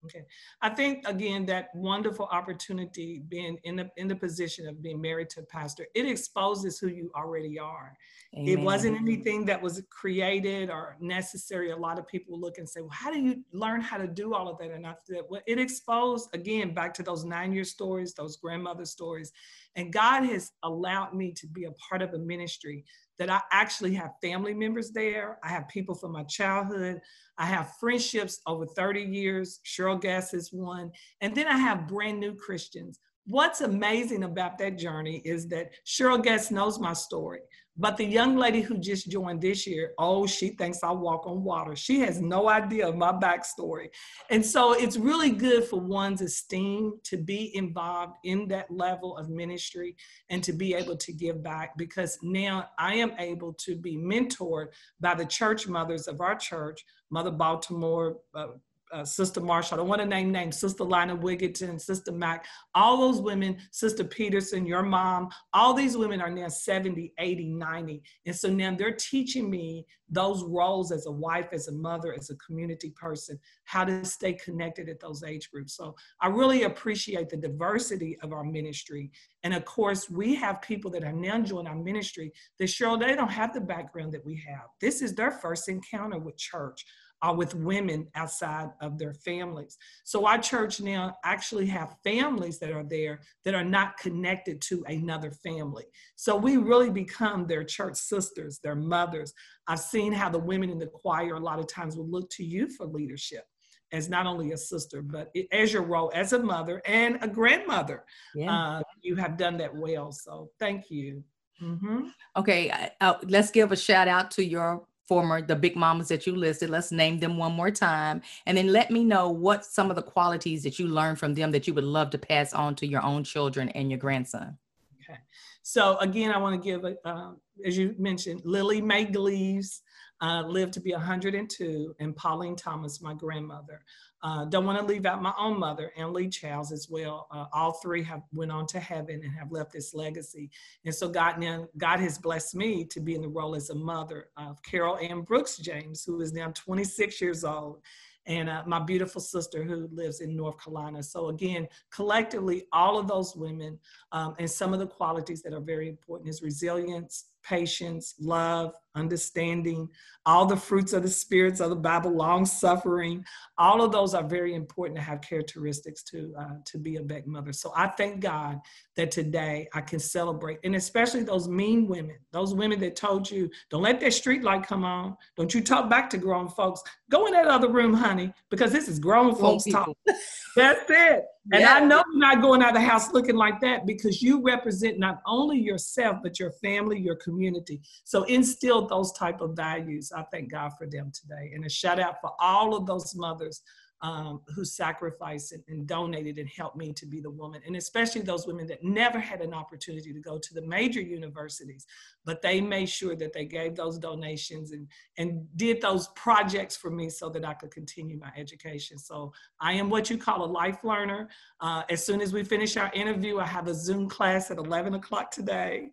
Okay. 0.04 0.25
I 0.61 0.68
think 0.68 1.06
again 1.06 1.47
that 1.47 1.68
wonderful 1.75 2.26
opportunity 2.26 3.23
being 3.28 3.59
in 3.62 3.76
the 3.76 3.88
in 3.97 4.09
the 4.09 4.16
position 4.16 4.66
of 4.66 4.82
being 4.82 5.00
married 5.00 5.30
to 5.30 5.40
a 5.40 5.44
pastor, 5.44 5.87
it 5.94 6.06
exposes 6.06 6.78
who 6.78 6.88
you 6.88 7.11
already 7.14 7.59
are. 7.59 7.97
Amen. 8.35 8.49
It 8.49 8.61
wasn't 8.61 8.97
anything 8.97 9.44
that 9.44 9.61
was 9.61 9.82
created 9.90 10.71
or 10.71 10.97
necessary. 11.00 11.71
A 11.71 11.76
lot 11.76 11.99
of 11.99 12.06
people 12.09 12.40
look 12.40 12.59
and 12.59 12.68
say, 12.68 12.80
Well, 12.80 12.90
how 12.90 13.12
do 13.12 13.21
you 13.21 13.44
learn 13.52 13.80
how 13.80 13.97
to 13.97 14.09
do 14.09 14.35
all 14.35 14.49
of 14.49 14.59
that? 14.59 14.71
And 14.71 14.87
I 14.87 14.94
said, 15.04 15.23
Well, 15.28 15.42
it 15.47 15.61
exposed 15.61 16.30
again 16.35 16.75
back 16.75 16.94
to 16.94 17.02
those 17.02 17.25
nine-year 17.25 17.64
stories, 17.64 18.14
those 18.14 18.37
grandmother 18.37 18.85
stories. 18.85 19.32
And 19.76 19.92
God 19.92 20.25
has 20.25 20.52
allowed 20.64 21.14
me 21.14 21.32
to 21.32 21.47
be 21.47 21.64
a 21.64 21.73
part 21.73 22.02
of 22.02 22.12
a 22.14 22.18
ministry 22.18 22.85
that 23.19 23.31
I 23.31 23.40
actually 23.50 23.95
have 23.95 24.12
family 24.23 24.54
members 24.54 24.90
there. 24.90 25.38
I 25.45 25.49
have 25.49 25.69
people 25.69 25.95
from 25.95 26.12
my 26.12 26.25
childhood. 26.25 27.00
I 27.38 27.47
have 27.47 27.75
friendships 27.78 28.40
over 28.47 28.66
30 28.66 29.02
years. 29.02 29.61
Cheryl 29.64 30.00
Guest 30.00 30.35
is 30.35 30.52
one. 30.52 30.90
And 31.21 31.35
then 31.35 31.47
I 31.47 31.57
have 31.57 31.88
brand 31.88 32.21
new 32.21 32.35
Christians. 32.35 33.00
What's 33.26 33.61
amazing 33.61 34.25
about 34.25 34.59
that 34.59 34.78
journey 34.78 35.23
is 35.25 35.49
that 35.49 35.71
Cheryl 35.87 36.23
Guest 36.23 36.50
knows 36.50 36.81
my 36.81 36.92
story. 36.92 37.40
But 37.76 37.97
the 37.97 38.05
young 38.05 38.37
lady 38.37 38.61
who 38.61 38.76
just 38.76 39.11
joined 39.11 39.41
this 39.41 39.67
year, 39.67 39.93
oh, 39.99 40.26
she 40.26 40.50
thinks 40.50 40.83
I 40.83 40.91
walk 40.91 41.26
on 41.26 41.43
water. 41.43 41.75
She 41.75 42.00
has 42.00 42.21
no 42.21 42.50
idea 42.50 42.87
of 42.87 42.97
my 42.97 43.12
backstory. 43.12 43.88
And 44.29 44.45
so 44.45 44.73
it's 44.73 44.99
really 44.99 45.31
good 45.31 45.64
for 45.64 45.81
one's 45.81 46.21
esteem 46.21 46.95
to 47.05 47.17
be 47.17 47.57
involved 47.57 48.17
in 48.25 48.47
that 48.49 48.71
level 48.71 49.17
of 49.17 49.31
ministry 49.31 49.97
and 50.29 50.45
to 50.45 50.52
be 50.52 50.75
able 50.75 50.97
to 50.99 51.12
give 51.12 51.43
back 51.43 51.79
because 51.79 52.19
now 52.23 52.69
I 52.79 52.95
am 52.97 53.12
able 53.19 53.55
to 53.55 53.75
be 53.75 53.97
mentored 53.97 54.67
by 55.00 55.14
the 55.14 55.26
church 55.26 55.67
mothers 55.67 56.09
of 56.09 56.21
our 56.21 56.35
church, 56.35 56.85
Mother 57.11 57.31
Baltimore, 57.31 58.19
uh, 58.35 58.49
uh, 58.92 59.04
Sister 59.04 59.40
Marshall, 59.40 59.75
I 59.75 59.78
don't 59.78 59.88
want 59.88 60.02
to 60.02 60.06
name 60.06 60.30
names, 60.30 60.58
Sister 60.58 60.84
Lina 60.84 61.16
Wigginton, 61.16 61.80
Sister 61.80 62.12
Mac, 62.12 62.46
all 62.75 62.99
those 62.99 63.20
women, 63.20 63.56
Sister 63.70 64.04
Peterson, 64.04 64.66
your 64.66 64.82
mom, 64.82 65.30
all 65.52 65.72
these 65.75 65.96
women 65.96 66.20
are 66.20 66.30
now 66.30 66.49
70, 66.49 67.12
80, 67.18 67.49
90. 67.49 68.02
And 68.26 68.37
so 68.37 68.49
now 68.49 68.75
they're 68.75 68.94
teaching 68.94 69.50
me 69.50 69.87
those 70.11 70.44
roles 70.44 70.92
as 70.92 71.06
a 71.06 71.11
wife, 71.11 71.49
as 71.52 71.68
a 71.68 71.72
mother, 71.72 72.14
as 72.14 72.28
a 72.28 72.37
community 72.37 72.90
person, 72.90 73.38
how 73.64 73.82
to 73.82 74.04
stay 74.04 74.34
connected 74.34 74.90
at 74.90 75.00
those 75.00 75.22
age 75.22 75.50
groups. 75.50 75.75
So 75.75 75.94
I 76.20 76.28
really 76.28 76.64
appreciate 76.64 77.30
the 77.30 77.38
diversity 77.38 78.18
of 78.22 78.32
our 78.32 78.44
ministry. 78.44 79.11
And 79.42 79.54
of 79.54 79.64
course, 79.64 80.11
we 80.11 80.34
have 80.34 80.61
people 80.61 80.90
that 80.90 81.04
are 81.04 81.12
now 81.12 81.40
joining 81.40 81.68
our 81.68 81.76
ministry 81.76 82.30
that 82.58 82.66
Cheryl, 82.66 83.00
they 83.00 83.16
don't 83.16 83.30
have 83.30 83.54
the 83.54 83.61
background 83.61 84.12
that 84.12 84.25
we 84.25 84.42
have. 84.46 84.66
This 84.82 85.00
is 85.00 85.14
their 85.14 85.30
first 85.30 85.68
encounter 85.70 86.18
with 86.18 86.37
church 86.37 86.84
uh, 87.23 87.33
with 87.33 87.55
women 87.55 88.09
outside 88.14 88.71
of 88.81 88.99
their 88.99 89.14
families. 89.14 89.79
So 90.05 90.26
our 90.26 90.38
church 90.38 90.81
now 90.81 91.17
actually 91.25 91.67
have 91.67 91.97
families 92.02 92.59
that 92.59 92.73
are 92.73 92.85
there 92.85 93.21
that 93.45 93.55
are 93.55 93.64
not 93.64 93.97
connected 93.97 94.61
to 94.62 94.85
another 94.88 95.31
family. 95.31 95.85
So 96.17 96.37
we 96.37 96.57
really 96.57 96.91
become 96.91 97.47
their 97.47 97.64
church 97.64 97.97
sisters, 97.97 98.59
their 98.62 98.75
mothers. 98.75 99.33
I've 99.69 99.81
seen 99.81 100.12
how 100.12 100.29
the 100.29 100.38
women 100.38 100.71
in 100.71 100.79
the 100.79 100.88
choir 100.88 101.35
a 101.35 101.41
lot 101.41 101.61
of 101.61 101.69
times 101.69 101.97
will 101.97 102.09
look 102.09 102.29
to 102.31 102.45
you 102.45 102.69
for 102.69 102.87
leadership 102.87 103.45
as 103.93 104.09
not 104.09 104.26
only 104.26 104.52
a 104.52 104.57
sister, 104.57 105.02
but 105.02 105.31
as 105.52 105.73
your 105.73 105.83
role 105.83 106.11
as 106.14 106.33
a 106.33 106.38
mother 106.38 106.81
and 106.87 107.19
a 107.21 107.29
grandmother. 107.29 108.05
Yeah. 108.35 108.79
Uh, 108.79 108.83
you 109.02 109.17
have 109.17 109.37
done 109.37 109.59
that 109.59 109.75
well. 109.75 110.11
So 110.12 110.50
thank 110.59 110.91
you. 110.91 111.23
Mm-hmm. 111.62 112.09
Okay, 112.37 112.91
uh, 113.00 113.14
let's 113.29 113.50
give 113.50 113.71
a 113.71 113.76
shout 113.76 114.09
out 114.09 114.33
to 114.33 114.45
your 114.45 114.85
former 115.06 115.42
the 115.42 115.56
big 115.56 115.76
mamas 115.76 116.09
that 116.09 116.26
you 116.26 116.35
listed 116.35 116.71
let's 116.71 116.92
name 116.92 117.18
them 117.18 117.37
one 117.37 117.52
more 117.52 117.71
time 117.71 118.23
and 118.47 118.56
then 118.56 118.68
let 118.68 118.90
me 118.90 119.04
know 119.04 119.28
what 119.28 119.64
some 119.64 119.90
of 119.90 119.97
the 119.97 120.02
qualities 120.02 120.62
that 120.62 120.78
you 120.78 120.87
learned 120.87 121.18
from 121.18 121.35
them 121.35 121.50
that 121.50 121.66
you 121.66 121.75
would 121.75 121.85
love 121.85 122.11
to 122.11 122.18
pass 122.18 122.52
on 122.52 122.75
to 122.75 122.87
your 122.87 123.02
own 123.02 123.25
children 123.25 123.68
and 123.71 123.90
your 123.90 123.99
grandson. 123.99 124.56
Okay. 125.02 125.18
So 125.62 125.97
again 125.99 126.30
i 126.30 126.38
want 126.38 126.61
to 126.61 126.66
give 126.66 126.85
a, 126.85 126.97
uh, 127.09 127.32
as 127.64 127.76
you 127.76 127.94
mentioned 127.99 128.40
lily 128.44 128.80
may 128.80 129.04
gleaves 129.04 129.82
uh, 130.21 130.42
lived 130.42 130.73
to 130.75 130.80
be 130.80 130.92
102 130.92 131.94
and 131.99 132.16
pauline 132.16 132.56
thomas 132.56 133.00
my 133.00 133.14
grandmother 133.14 133.82
uh, 134.23 134.45
don't 134.45 134.64
want 134.64 134.79
to 134.79 134.85
leave 134.85 135.05
out 135.05 135.23
my 135.23 135.33
own 135.38 135.59
mother, 135.59 135.93
Ann 135.97 136.12
Lee 136.12 136.29
Childs, 136.29 136.71
as 136.71 136.88
well. 136.88 137.26
Uh, 137.31 137.47
all 137.52 137.73
three 137.73 138.02
have 138.05 138.23
went 138.33 138.52
on 138.52 138.67
to 138.69 138.79
heaven 138.79 139.21
and 139.23 139.33
have 139.33 139.50
left 139.50 139.73
this 139.73 139.95
legacy. 139.95 140.50
And 140.85 140.95
so 140.95 141.09
God 141.09 141.38
now, 141.38 141.67
God 141.76 142.00
has 142.00 142.19
blessed 142.19 142.55
me 142.55 142.85
to 142.87 143.00
be 143.00 143.14
in 143.14 143.23
the 143.23 143.29
role 143.29 143.55
as 143.55 143.71
a 143.71 143.75
mother 143.75 144.29
of 144.37 144.62
Carol 144.62 144.99
Ann 144.99 145.23
Brooks 145.23 145.57
James, 145.57 146.05
who 146.05 146.21
is 146.21 146.33
now 146.33 146.52
26 146.55 147.21
years 147.21 147.45
old 147.45 147.83
and 148.26 148.49
uh, 148.49 148.62
my 148.67 148.79
beautiful 148.79 149.21
sister 149.21 149.64
who 149.64 149.88
lives 149.93 150.21
in 150.21 150.37
North 150.37 150.62
Carolina. 150.62 151.02
So 151.02 151.29
again, 151.29 151.67
collectively, 151.91 152.67
all 152.73 152.99
of 152.99 153.09
those 153.09 153.35
women 153.35 153.79
um, 154.12 154.35
and 154.38 154.50
some 154.50 154.73
of 154.73 154.79
the 154.79 154.87
qualities 154.87 155.43
that 155.43 155.52
are 155.52 155.61
very 155.61 155.88
important 155.88 156.31
is 156.31 156.43
resilience, 156.43 157.26
patience, 157.42 158.14
love, 158.18 158.72
understanding, 158.94 159.88
all 160.26 160.46
the 160.46 160.56
fruits 160.56 160.92
of 160.92 161.02
the 161.02 161.08
spirits 161.08 161.61
of 161.61 161.70
the 161.70 161.76
Bible, 161.76 162.14
long 162.14 162.44
suffering, 162.44 163.25
all 163.58 163.82
of 163.82 163.90
those 163.90 164.14
are 164.14 164.22
very 164.22 164.54
important 164.54 164.96
to 164.96 165.02
have 165.02 165.20
characteristics 165.20 166.02
to 166.04 166.34
uh, 166.38 166.54
to 166.66 166.78
be 166.78 166.96
a 166.96 167.02
Beck 167.02 167.26
mother. 167.26 167.52
So 167.52 167.72
I 167.75 167.88
thank 167.88 168.20
God 168.20 168.61
that 168.96 169.11
today 169.11 169.68
I 169.75 169.80
can 169.80 169.99
celebrate, 169.99 170.58
and 170.64 170.76
especially 170.76 171.22
those 171.22 171.49
mean 171.49 171.87
women, 171.88 172.17
those 172.32 172.54
women 172.54 172.78
that 172.80 172.97
told 172.97 173.30
you, 173.30 173.50
don't 173.71 173.82
let 173.82 174.00
that 174.00 174.12
street 174.12 174.43
light 174.43 174.67
come 174.67 174.84
on, 174.84 175.17
don't 175.36 175.52
you 175.54 175.62
talk 175.62 175.88
back 175.90 176.10
to 176.10 176.19
grown 176.19 176.49
folks. 176.49 176.82
Go 177.10 177.26
in 177.26 177.32
that 177.32 177.47
other 177.47 177.69
room, 177.69 177.95
honey, 177.95 178.32
because 178.50 178.73
this 178.73 178.88
is 178.88 178.99
grown 178.99 179.34
folks 179.34 179.64
talk. 179.64 179.90
That's 180.56 180.84
it. 180.88 181.25
And 181.52 181.62
yeah. 181.62 181.75
I 181.75 181.80
know 181.80 182.02
you're 182.12 182.21
not 182.21 182.41
going 182.41 182.62
out 182.62 182.71
of 182.71 182.75
the 182.75 182.80
house 182.80 183.12
looking 183.12 183.36
like 183.36 183.60
that 183.60 183.86
because 183.86 184.23
you 184.23 184.43
represent 184.43 184.99
not 184.99 185.21
only 185.26 185.58
yourself, 185.58 186.19
but 186.23 186.38
your 186.38 186.52
family, 186.62 187.00
your 187.00 187.17
community. 187.17 187.80
So 188.04 188.23
instill 188.25 188.86
those 188.86 189.12
type 189.12 189.41
of 189.41 189.56
values. 189.56 190.12
I 190.15 190.25
thank 190.30 190.52
God 190.52 190.73
for 190.78 190.86
them 190.86 191.10
today. 191.12 191.52
And 191.54 191.65
a 191.65 191.69
shout 191.69 191.99
out 191.99 192.17
for 192.21 192.30
all 192.38 192.76
of 192.76 192.86
those 192.86 193.15
mothers 193.17 193.62
um, 194.02 194.41
who 194.54 194.65
sacrificed 194.65 195.52
and, 195.52 195.62
and, 195.69 195.86
donated 195.86 196.38
and 196.38 196.49
helped 196.49 196.76
me 196.76 196.93
to 196.93 197.06
be 197.06 197.21
the 197.21 197.30
woman, 197.30 197.62
and 197.67 197.76
especially 197.76 198.21
those 198.21 198.47
women 198.47 198.67
that 198.67 198.82
never 198.82 199.21
had 199.21 199.41
an 199.41 199.54
opportunity 199.54 200.12
to 200.12 200.21
go 200.21 200.38
to 200.38 200.54
the 200.54 200.62
major 200.62 201.00
universities, 201.00 201.86
but 202.25 202.43
they 202.43 202.60
made 202.60 202.88
sure 202.88 203.15
that 203.15 203.32
they 203.32 203.45
gave 203.45 203.76
those 203.76 203.99
donations 203.99 204.73
and, 204.73 204.88
and 205.19 205.47
did 205.56 205.80
those 205.80 206.08
projects 206.17 206.76
for 206.76 206.91
me 206.91 207.08
so 207.08 207.28
that 207.28 207.45
I 207.45 207.54
could 207.54 207.71
continue 207.71 208.19
my 208.19 208.32
education. 208.36 208.99
So 208.99 209.32
I 209.60 209.75
am 209.75 209.88
what 209.88 210.10
you 210.10 210.19
call 210.19 210.45
a 210.45 210.50
life 210.50 210.82
learner. 210.82 211.28
Uh, 211.60 211.82
as 211.88 212.04
soon 212.04 212.21
as 212.21 212.32
we 212.32 212.43
finish 212.43 212.76
our 212.76 212.91
interview, 212.95 213.38
I 213.38 213.47
have 213.47 213.69
a 213.69 213.75
Zoom 213.75 214.08
class 214.08 214.50
at 214.50 214.58
11 214.58 214.95
o'clock 214.95 215.30
today. 215.30 215.91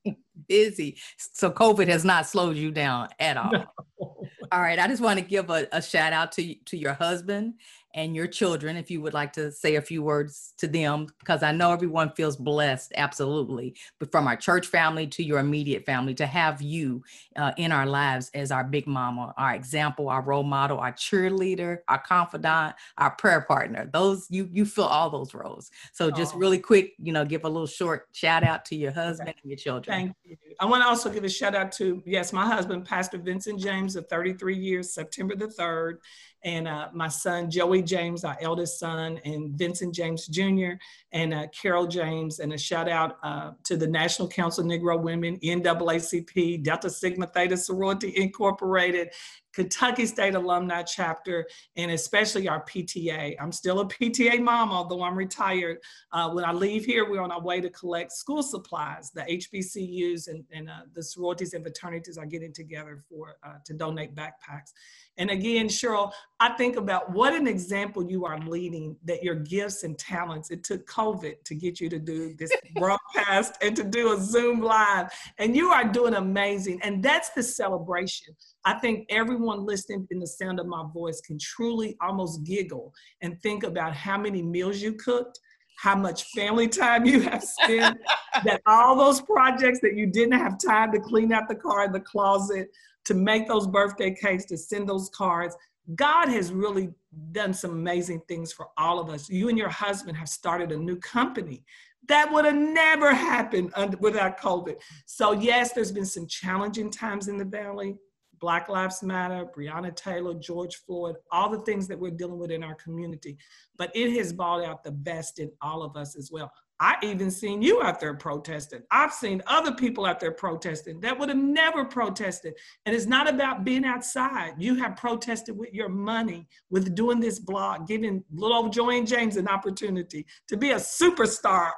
Busy. 0.47 0.97
So 1.17 1.51
COVID 1.51 1.88
has 1.88 2.05
not 2.05 2.27
slowed 2.27 2.57
you 2.57 2.71
down 2.71 3.10
at 3.19 3.38
all. 3.38 3.51
No. 3.99 4.27
All 4.51 4.62
right. 4.62 4.79
I 4.79 4.88
just 4.88 5.01
want 5.01 5.19
to 5.19 5.25
give 5.25 5.49
a, 5.49 5.67
a 5.71 5.81
shout 5.81 6.13
out 6.13 6.31
to, 6.33 6.55
to 6.65 6.77
your 6.77 6.93
husband 6.93 7.55
and 7.97 8.15
your 8.15 8.27
children, 8.27 8.77
if 8.77 8.91
you 8.91 9.01
would 9.01 9.15
like 9.15 9.33
to 9.33 9.51
say 9.51 9.75
a 9.75 9.81
few 9.81 10.03
words 10.03 10.53
to 10.60 10.67
them, 10.67 11.07
because 11.17 11.41
I 11.41 11.51
know 11.51 11.71
everyone 11.71 12.12
feels 12.12 12.38
blessed, 12.38 12.93
absolutely. 12.95 13.75
But 13.97 14.12
from 14.12 14.27
our 14.27 14.36
church 14.36 14.67
family 14.67 15.07
to 15.07 15.23
your 15.23 15.39
immediate 15.39 15.83
family, 15.83 16.13
to 16.13 16.27
have 16.27 16.62
you 16.62 17.03
uh, 17.36 17.53
in 17.57 17.71
our 17.71 17.88
lives 17.88 18.29
as 18.36 18.51
our 18.51 18.63
big 18.63 18.86
mama, 18.86 19.33
our 19.36 19.55
example, 19.55 20.10
our 20.10 20.21
role 20.21 20.43
model, 20.43 20.77
our 20.77 20.93
cheerleader, 20.93 21.79
our 21.88 21.97
confidant, 21.97 22.75
our 22.99 23.12
prayer 23.12 23.41
partner. 23.41 23.89
Those 23.91 24.27
you 24.29 24.47
you 24.51 24.63
fill 24.65 24.86
all 24.86 25.10
those 25.10 25.33
roles. 25.33 25.71
So 25.91 26.12
just 26.12 26.36
really 26.36 26.60
quick, 26.60 26.93
you 27.01 27.12
know, 27.12 27.25
give 27.25 27.45
a 27.45 27.49
little 27.49 27.65
short 27.65 28.10
shout 28.13 28.43
out 28.43 28.63
to 28.65 28.75
your 28.75 28.91
husband 28.91 29.29
okay. 29.29 29.39
and 29.41 29.51
your 29.51 29.57
children. 29.57 29.97
Thank 29.97 30.15
you. 30.23 30.38
I 30.60 30.65
want 30.65 30.83
to 30.83 30.88
also 30.88 31.10
give 31.10 31.23
a 31.23 31.29
shout 31.29 31.55
out 31.55 31.71
to 31.73 32.03
yes, 32.05 32.31
my 32.31 32.45
husband, 32.45 32.86
Pastor 32.86 33.17
Vincent 33.17 33.60
James, 33.60 33.95
of 33.95 34.07
33 34.07 34.55
years, 34.55 34.93
September 34.93 35.36
the 35.36 35.47
3rd 35.47 35.97
and 36.43 36.67
uh, 36.67 36.89
my 36.93 37.08
son 37.08 37.50
Joey 37.50 37.82
James, 37.82 38.23
our 38.23 38.38
eldest 38.41 38.80
son, 38.80 39.19
and 39.26 39.58
Vincent 39.58 39.93
James 39.93 40.28
Jr., 40.28 40.71
and 41.12 41.34
uh, 41.34 41.47
Carol 41.47 41.88
James, 41.88 42.39
and 42.39 42.54
a 42.54 42.58
shout 42.58 42.89
out 42.89 43.17
uh, 43.23 43.52
to 43.63 43.78
the 43.78 43.88
National 43.88 44.28
Council 44.28 44.63
of 44.63 44.69
Negro 44.69 45.00
Women, 45.02 45.38
NAACP, 45.39 46.63
Delta 46.63 46.89
Sigma 46.89 47.28
Theta 47.28 47.58
Sorority 47.58 48.13
Incorporated, 48.15 49.10
Kentucky 49.58 50.06
State 50.06 50.36
Alumni 50.36 50.84
Chapter, 50.84 51.47
and 51.78 51.89
especially 51.89 52.47
our 52.47 52.63
PTA. 52.65 53.36
I'm 53.39 53.52
still 53.52 53.80
a 53.80 53.88
PTA 53.88 54.39
mom, 54.39 54.71
although 54.71 55.02
I'm 55.02 55.17
retired. 55.17 55.80
Uh, 56.12 56.30
when 56.30 56.45
I 56.45 56.52
leave 56.52 56.86
here, 56.86 57.10
we're 57.10 57.21
on 57.21 57.32
our 57.32 57.41
way 57.41 57.60
to 57.62 57.69
collect 57.71 58.12
school 58.12 58.43
supplies. 58.43 59.10
The 59.10 59.21
HBCUs 59.21 60.28
and, 60.28 60.43
and 60.52 60.69
uh, 60.69 60.82
the 60.93 61.02
sororities 61.02 61.56
and 61.56 61.63
fraternities 61.63 62.19
are 62.19 62.28
getting 62.28 62.54
together 62.54 63.04
for 63.10 63.38
uh, 63.43 63.56
to 63.65 63.73
donate 63.73 64.13
backpacks. 64.13 64.73
And 65.17 65.32
again, 65.32 65.67
Cheryl, 65.67 66.12
I 66.39 66.50
think 66.50 66.76
about 66.76 67.12
what 67.12 67.34
an 67.34 67.47
example 67.47 68.08
you 68.08 68.26
are 68.26 68.39
leading 68.39 68.95
that 69.06 69.23
your 69.23 69.34
gifts 69.34 69.84
and 69.84 69.97
talents, 69.97 70.52
it 70.52 70.63
took 70.63 70.86
COVID 70.88 71.43
to 71.43 71.56
get 71.56 71.80
you 71.82 71.89
to 71.89 71.97
do 71.97 72.36
this 72.36 72.52
broadcast 72.76 73.58
and 73.62 73.76
to 73.76 73.84
do 73.84 74.13
a 74.13 74.21
Zoom 74.21 74.62
live. 74.62 75.08
And 75.39 75.56
you 75.56 75.69
are 75.69 75.84
doing 75.84 76.13
amazing. 76.13 76.80
And 76.84 77.02
that's 77.02 77.30
the 77.30 77.41
celebration. 77.41 78.36
I 78.65 78.76
think 78.76 79.08
everyone 79.10 79.65
listening 79.65 80.08
in 80.12 80.19
the 80.19 80.28
sound 80.28 80.60
of 80.60 80.67
my 80.67 80.84
voice 80.93 81.21
can 81.21 81.39
truly 81.39 81.97
almost 82.02 82.43
giggle 82.43 82.93
and 83.21 83.41
think 83.41 83.63
about 83.63 83.95
how 83.95 84.19
many 84.19 84.43
meals 84.43 84.80
you 84.80 84.93
cooked, 84.93 85.39
how 85.80 85.95
much 85.95 86.26
family 86.36 86.67
time 86.67 87.06
you 87.06 87.19
have 87.21 87.43
spent, 87.43 87.97
that 88.43 88.62
all 88.67 88.95
those 88.95 89.21
projects 89.21 89.80
that 89.82 89.95
you 89.95 90.06
didn't 90.06 90.39
have 90.39 90.58
time 90.63 90.91
to 90.91 91.00
clean 91.00 91.34
out 91.34 91.47
the 91.47 91.56
car 91.56 91.86
in 91.86 91.91
the 91.91 92.00
closet, 92.00 92.67
to 93.06 93.13
make 93.13 93.47
those 93.47 93.65
birthday 93.65 94.13
cakes, 94.13 94.45
to 94.45 94.58
send 94.58 94.88
those 94.88 95.10
cards, 95.15 95.56
God 95.95 96.28
has 96.30 96.52
really 96.52 96.89
done 97.32 97.54
some 97.54 97.71
amazing 97.71 98.21
things 98.28 98.52
for 98.52 98.67
all 98.78 99.00
of 99.00 99.10
us. 99.10 99.30
You 99.30 99.50
and 99.50 99.58
your 99.58 99.69
husband 99.69 100.17
have 100.17 100.30
started 100.30 100.71
a 100.71 100.78
new 100.78 100.97
company. 100.97 101.63
That 102.08 102.32
would 102.32 102.45
have 102.45 102.56
never 102.56 103.13
happened 103.13 103.73
without 104.00 104.39
COVID. 104.39 104.76
So, 105.06 105.32
yes, 105.32 105.73
there's 105.73 105.91
been 105.91 106.06
some 106.06 106.28
challenging 106.28 106.91
times 106.91 107.28
in 107.28 107.38
the 107.38 107.45
Valley. 107.45 107.97
Black 108.39 108.69
Lives 108.69 109.02
Matter, 109.02 109.47
Breonna 109.58 109.95
Taylor, 109.95 110.36
George 110.36 110.76
Floyd, 110.86 111.15
all 111.32 111.50
the 111.50 111.62
things 111.62 111.88
that 111.88 112.00
we're 112.00 112.12
dealing 112.12 112.38
with 112.38 112.52
in 112.52 112.63
our 112.63 112.76
community. 112.76 113.36
But 113.78 113.91
it 113.95 114.15
has 114.17 114.32
brought 114.32 114.63
out 114.63 114.84
the 114.84 114.91
best 114.91 115.39
in 115.39 115.52
all 115.62 115.82
of 115.82 115.95
us 115.95 116.15
as 116.15 116.30
well. 116.32 116.52
I 116.79 116.95
even 117.01 117.31
seen 117.31 117.61
you 117.61 117.81
out 117.81 117.99
there 117.99 118.13
protesting. 118.13 118.81
I've 118.91 119.13
seen 119.13 119.41
other 119.47 119.71
people 119.71 120.05
out 120.05 120.19
there 120.19 120.31
protesting 120.31 120.99
that 121.01 121.17
would 121.17 121.29
have 121.29 121.37
never 121.37 121.85
protested. 121.85 122.53
And 122.85 122.95
it's 122.95 123.07
not 123.07 123.27
about 123.27 123.63
being 123.63 123.83
outside. 123.83 124.53
You 124.59 124.75
have 124.75 124.95
protested 124.95 125.57
with 125.57 125.73
your 125.73 125.89
money, 125.89 126.47
with 126.69 126.93
doing 126.93 127.19
this 127.19 127.39
blog, 127.39 127.87
giving 127.87 128.23
little 128.31 128.57
old 128.57 128.73
Jo 128.73 128.91
Ann 128.91 129.05
James 129.05 129.37
an 129.37 129.47
opportunity 129.47 130.25
to 130.47 130.57
be 130.57 130.71
a 130.71 130.75
superstar. 130.75 131.71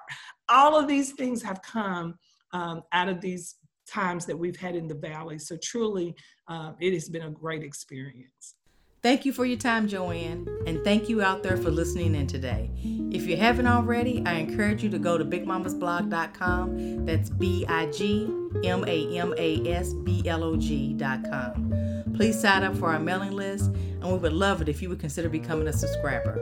All 0.50 0.78
of 0.78 0.88
these 0.88 1.14
things 1.14 1.42
have 1.44 1.62
come 1.62 2.16
um, 2.52 2.82
out 2.92 3.08
of 3.08 3.22
these 3.22 3.56
times 3.88 4.26
that 4.26 4.38
we've 4.38 4.58
had 4.58 4.76
in 4.76 4.88
the 4.88 4.96
valley. 4.96 5.40
So 5.40 5.58
truly, 5.62 6.16
uh, 6.48 6.74
it 6.80 6.94
has 6.94 7.10
been 7.10 7.24
a 7.24 7.32
great 7.32 7.64
experience. 7.64 8.56
Thank 9.02 9.24
you 9.24 9.32
for 9.32 9.46
your 9.46 9.58
time, 9.58 9.88
Jo 9.88 10.12
Ann, 10.12 10.46
and 10.68 10.84
thank 10.84 11.08
you 11.08 11.22
out 11.22 11.42
there 11.42 11.56
for 11.56 11.72
listening 11.72 12.16
in 12.16 12.28
today. 12.28 12.70
If 13.12 13.28
you 13.28 13.38
haven't 13.38 13.68
already, 13.68 14.22
I 14.26 14.34
encourage 14.34 14.84
you 14.84 14.90
to 14.90 15.00
go 15.00 15.18
to 15.18 15.24
bigmamasblog.com. 15.24 17.06
That's 17.06 17.30
B 17.30 17.66
I 17.70 17.86
G 17.92 18.30
M 18.66 18.84
A 18.86 19.18
M 19.18 19.34
A 19.38 19.72
S 19.72 19.94
B 19.94 20.28
L 20.28 20.44
O 20.44 20.58
G.com. 20.58 22.12
Please 22.14 22.38
sign 22.38 22.64
up 22.64 22.76
for 22.76 22.92
our 22.92 23.00
mailing 23.00 23.32
list, 23.32 23.68
and 23.68 24.04
we 24.04 24.18
would 24.18 24.34
love 24.34 24.62
it 24.62 24.68
if 24.68 24.82
you 24.82 24.90
would 24.90 25.00
consider 25.00 25.30
becoming 25.30 25.70
a 25.70 25.74
subscriber. 25.74 26.38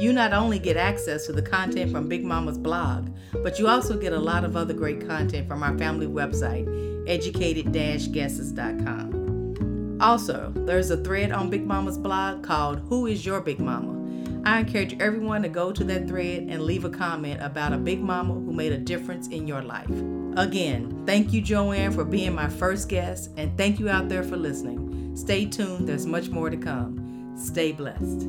You 0.00 0.12
not 0.12 0.32
only 0.32 0.58
get 0.58 0.76
access 0.76 1.26
to 1.26 1.32
the 1.32 1.42
content 1.42 1.92
from 1.92 2.08
Big 2.08 2.24
Mama's 2.24 2.58
blog, 2.58 3.10
but 3.44 3.60
you 3.60 3.68
also 3.68 3.96
get 3.96 4.12
a 4.12 4.18
lot 4.18 4.42
of 4.42 4.56
other 4.56 4.74
great 4.74 5.06
content 5.06 5.46
from 5.46 5.62
our 5.62 5.78
family 5.78 6.08
website, 6.08 6.66
educated-guesses.com. 7.08 9.21
Also, 10.02 10.52
there's 10.56 10.90
a 10.90 10.96
thread 10.96 11.30
on 11.30 11.48
Big 11.48 11.64
Mama's 11.64 11.96
blog 11.96 12.42
called 12.42 12.80
Who 12.88 13.06
is 13.06 13.24
Your 13.24 13.40
Big 13.40 13.60
Mama? 13.60 14.00
I 14.44 14.58
encourage 14.58 15.00
everyone 15.00 15.42
to 15.42 15.48
go 15.48 15.70
to 15.70 15.84
that 15.84 16.08
thread 16.08 16.48
and 16.48 16.62
leave 16.62 16.84
a 16.84 16.90
comment 16.90 17.40
about 17.40 17.72
a 17.72 17.78
big 17.78 18.02
mama 18.02 18.34
who 18.34 18.52
made 18.52 18.72
a 18.72 18.78
difference 18.78 19.28
in 19.28 19.46
your 19.46 19.62
life. 19.62 19.88
Again, 20.36 21.04
thank 21.06 21.32
you, 21.32 21.40
Jo 21.40 21.70
Ann, 21.70 21.92
for 21.92 22.04
being 22.04 22.34
my 22.34 22.48
first 22.48 22.88
guest, 22.88 23.30
and 23.36 23.56
thank 23.56 23.78
you 23.78 23.88
out 23.88 24.08
there 24.08 24.24
for 24.24 24.36
listening. 24.36 25.16
Stay 25.16 25.46
tuned, 25.46 25.88
there's 25.88 26.06
much 26.06 26.28
more 26.28 26.50
to 26.50 26.56
come. 26.56 27.36
Stay 27.36 27.70
blessed. 27.70 28.26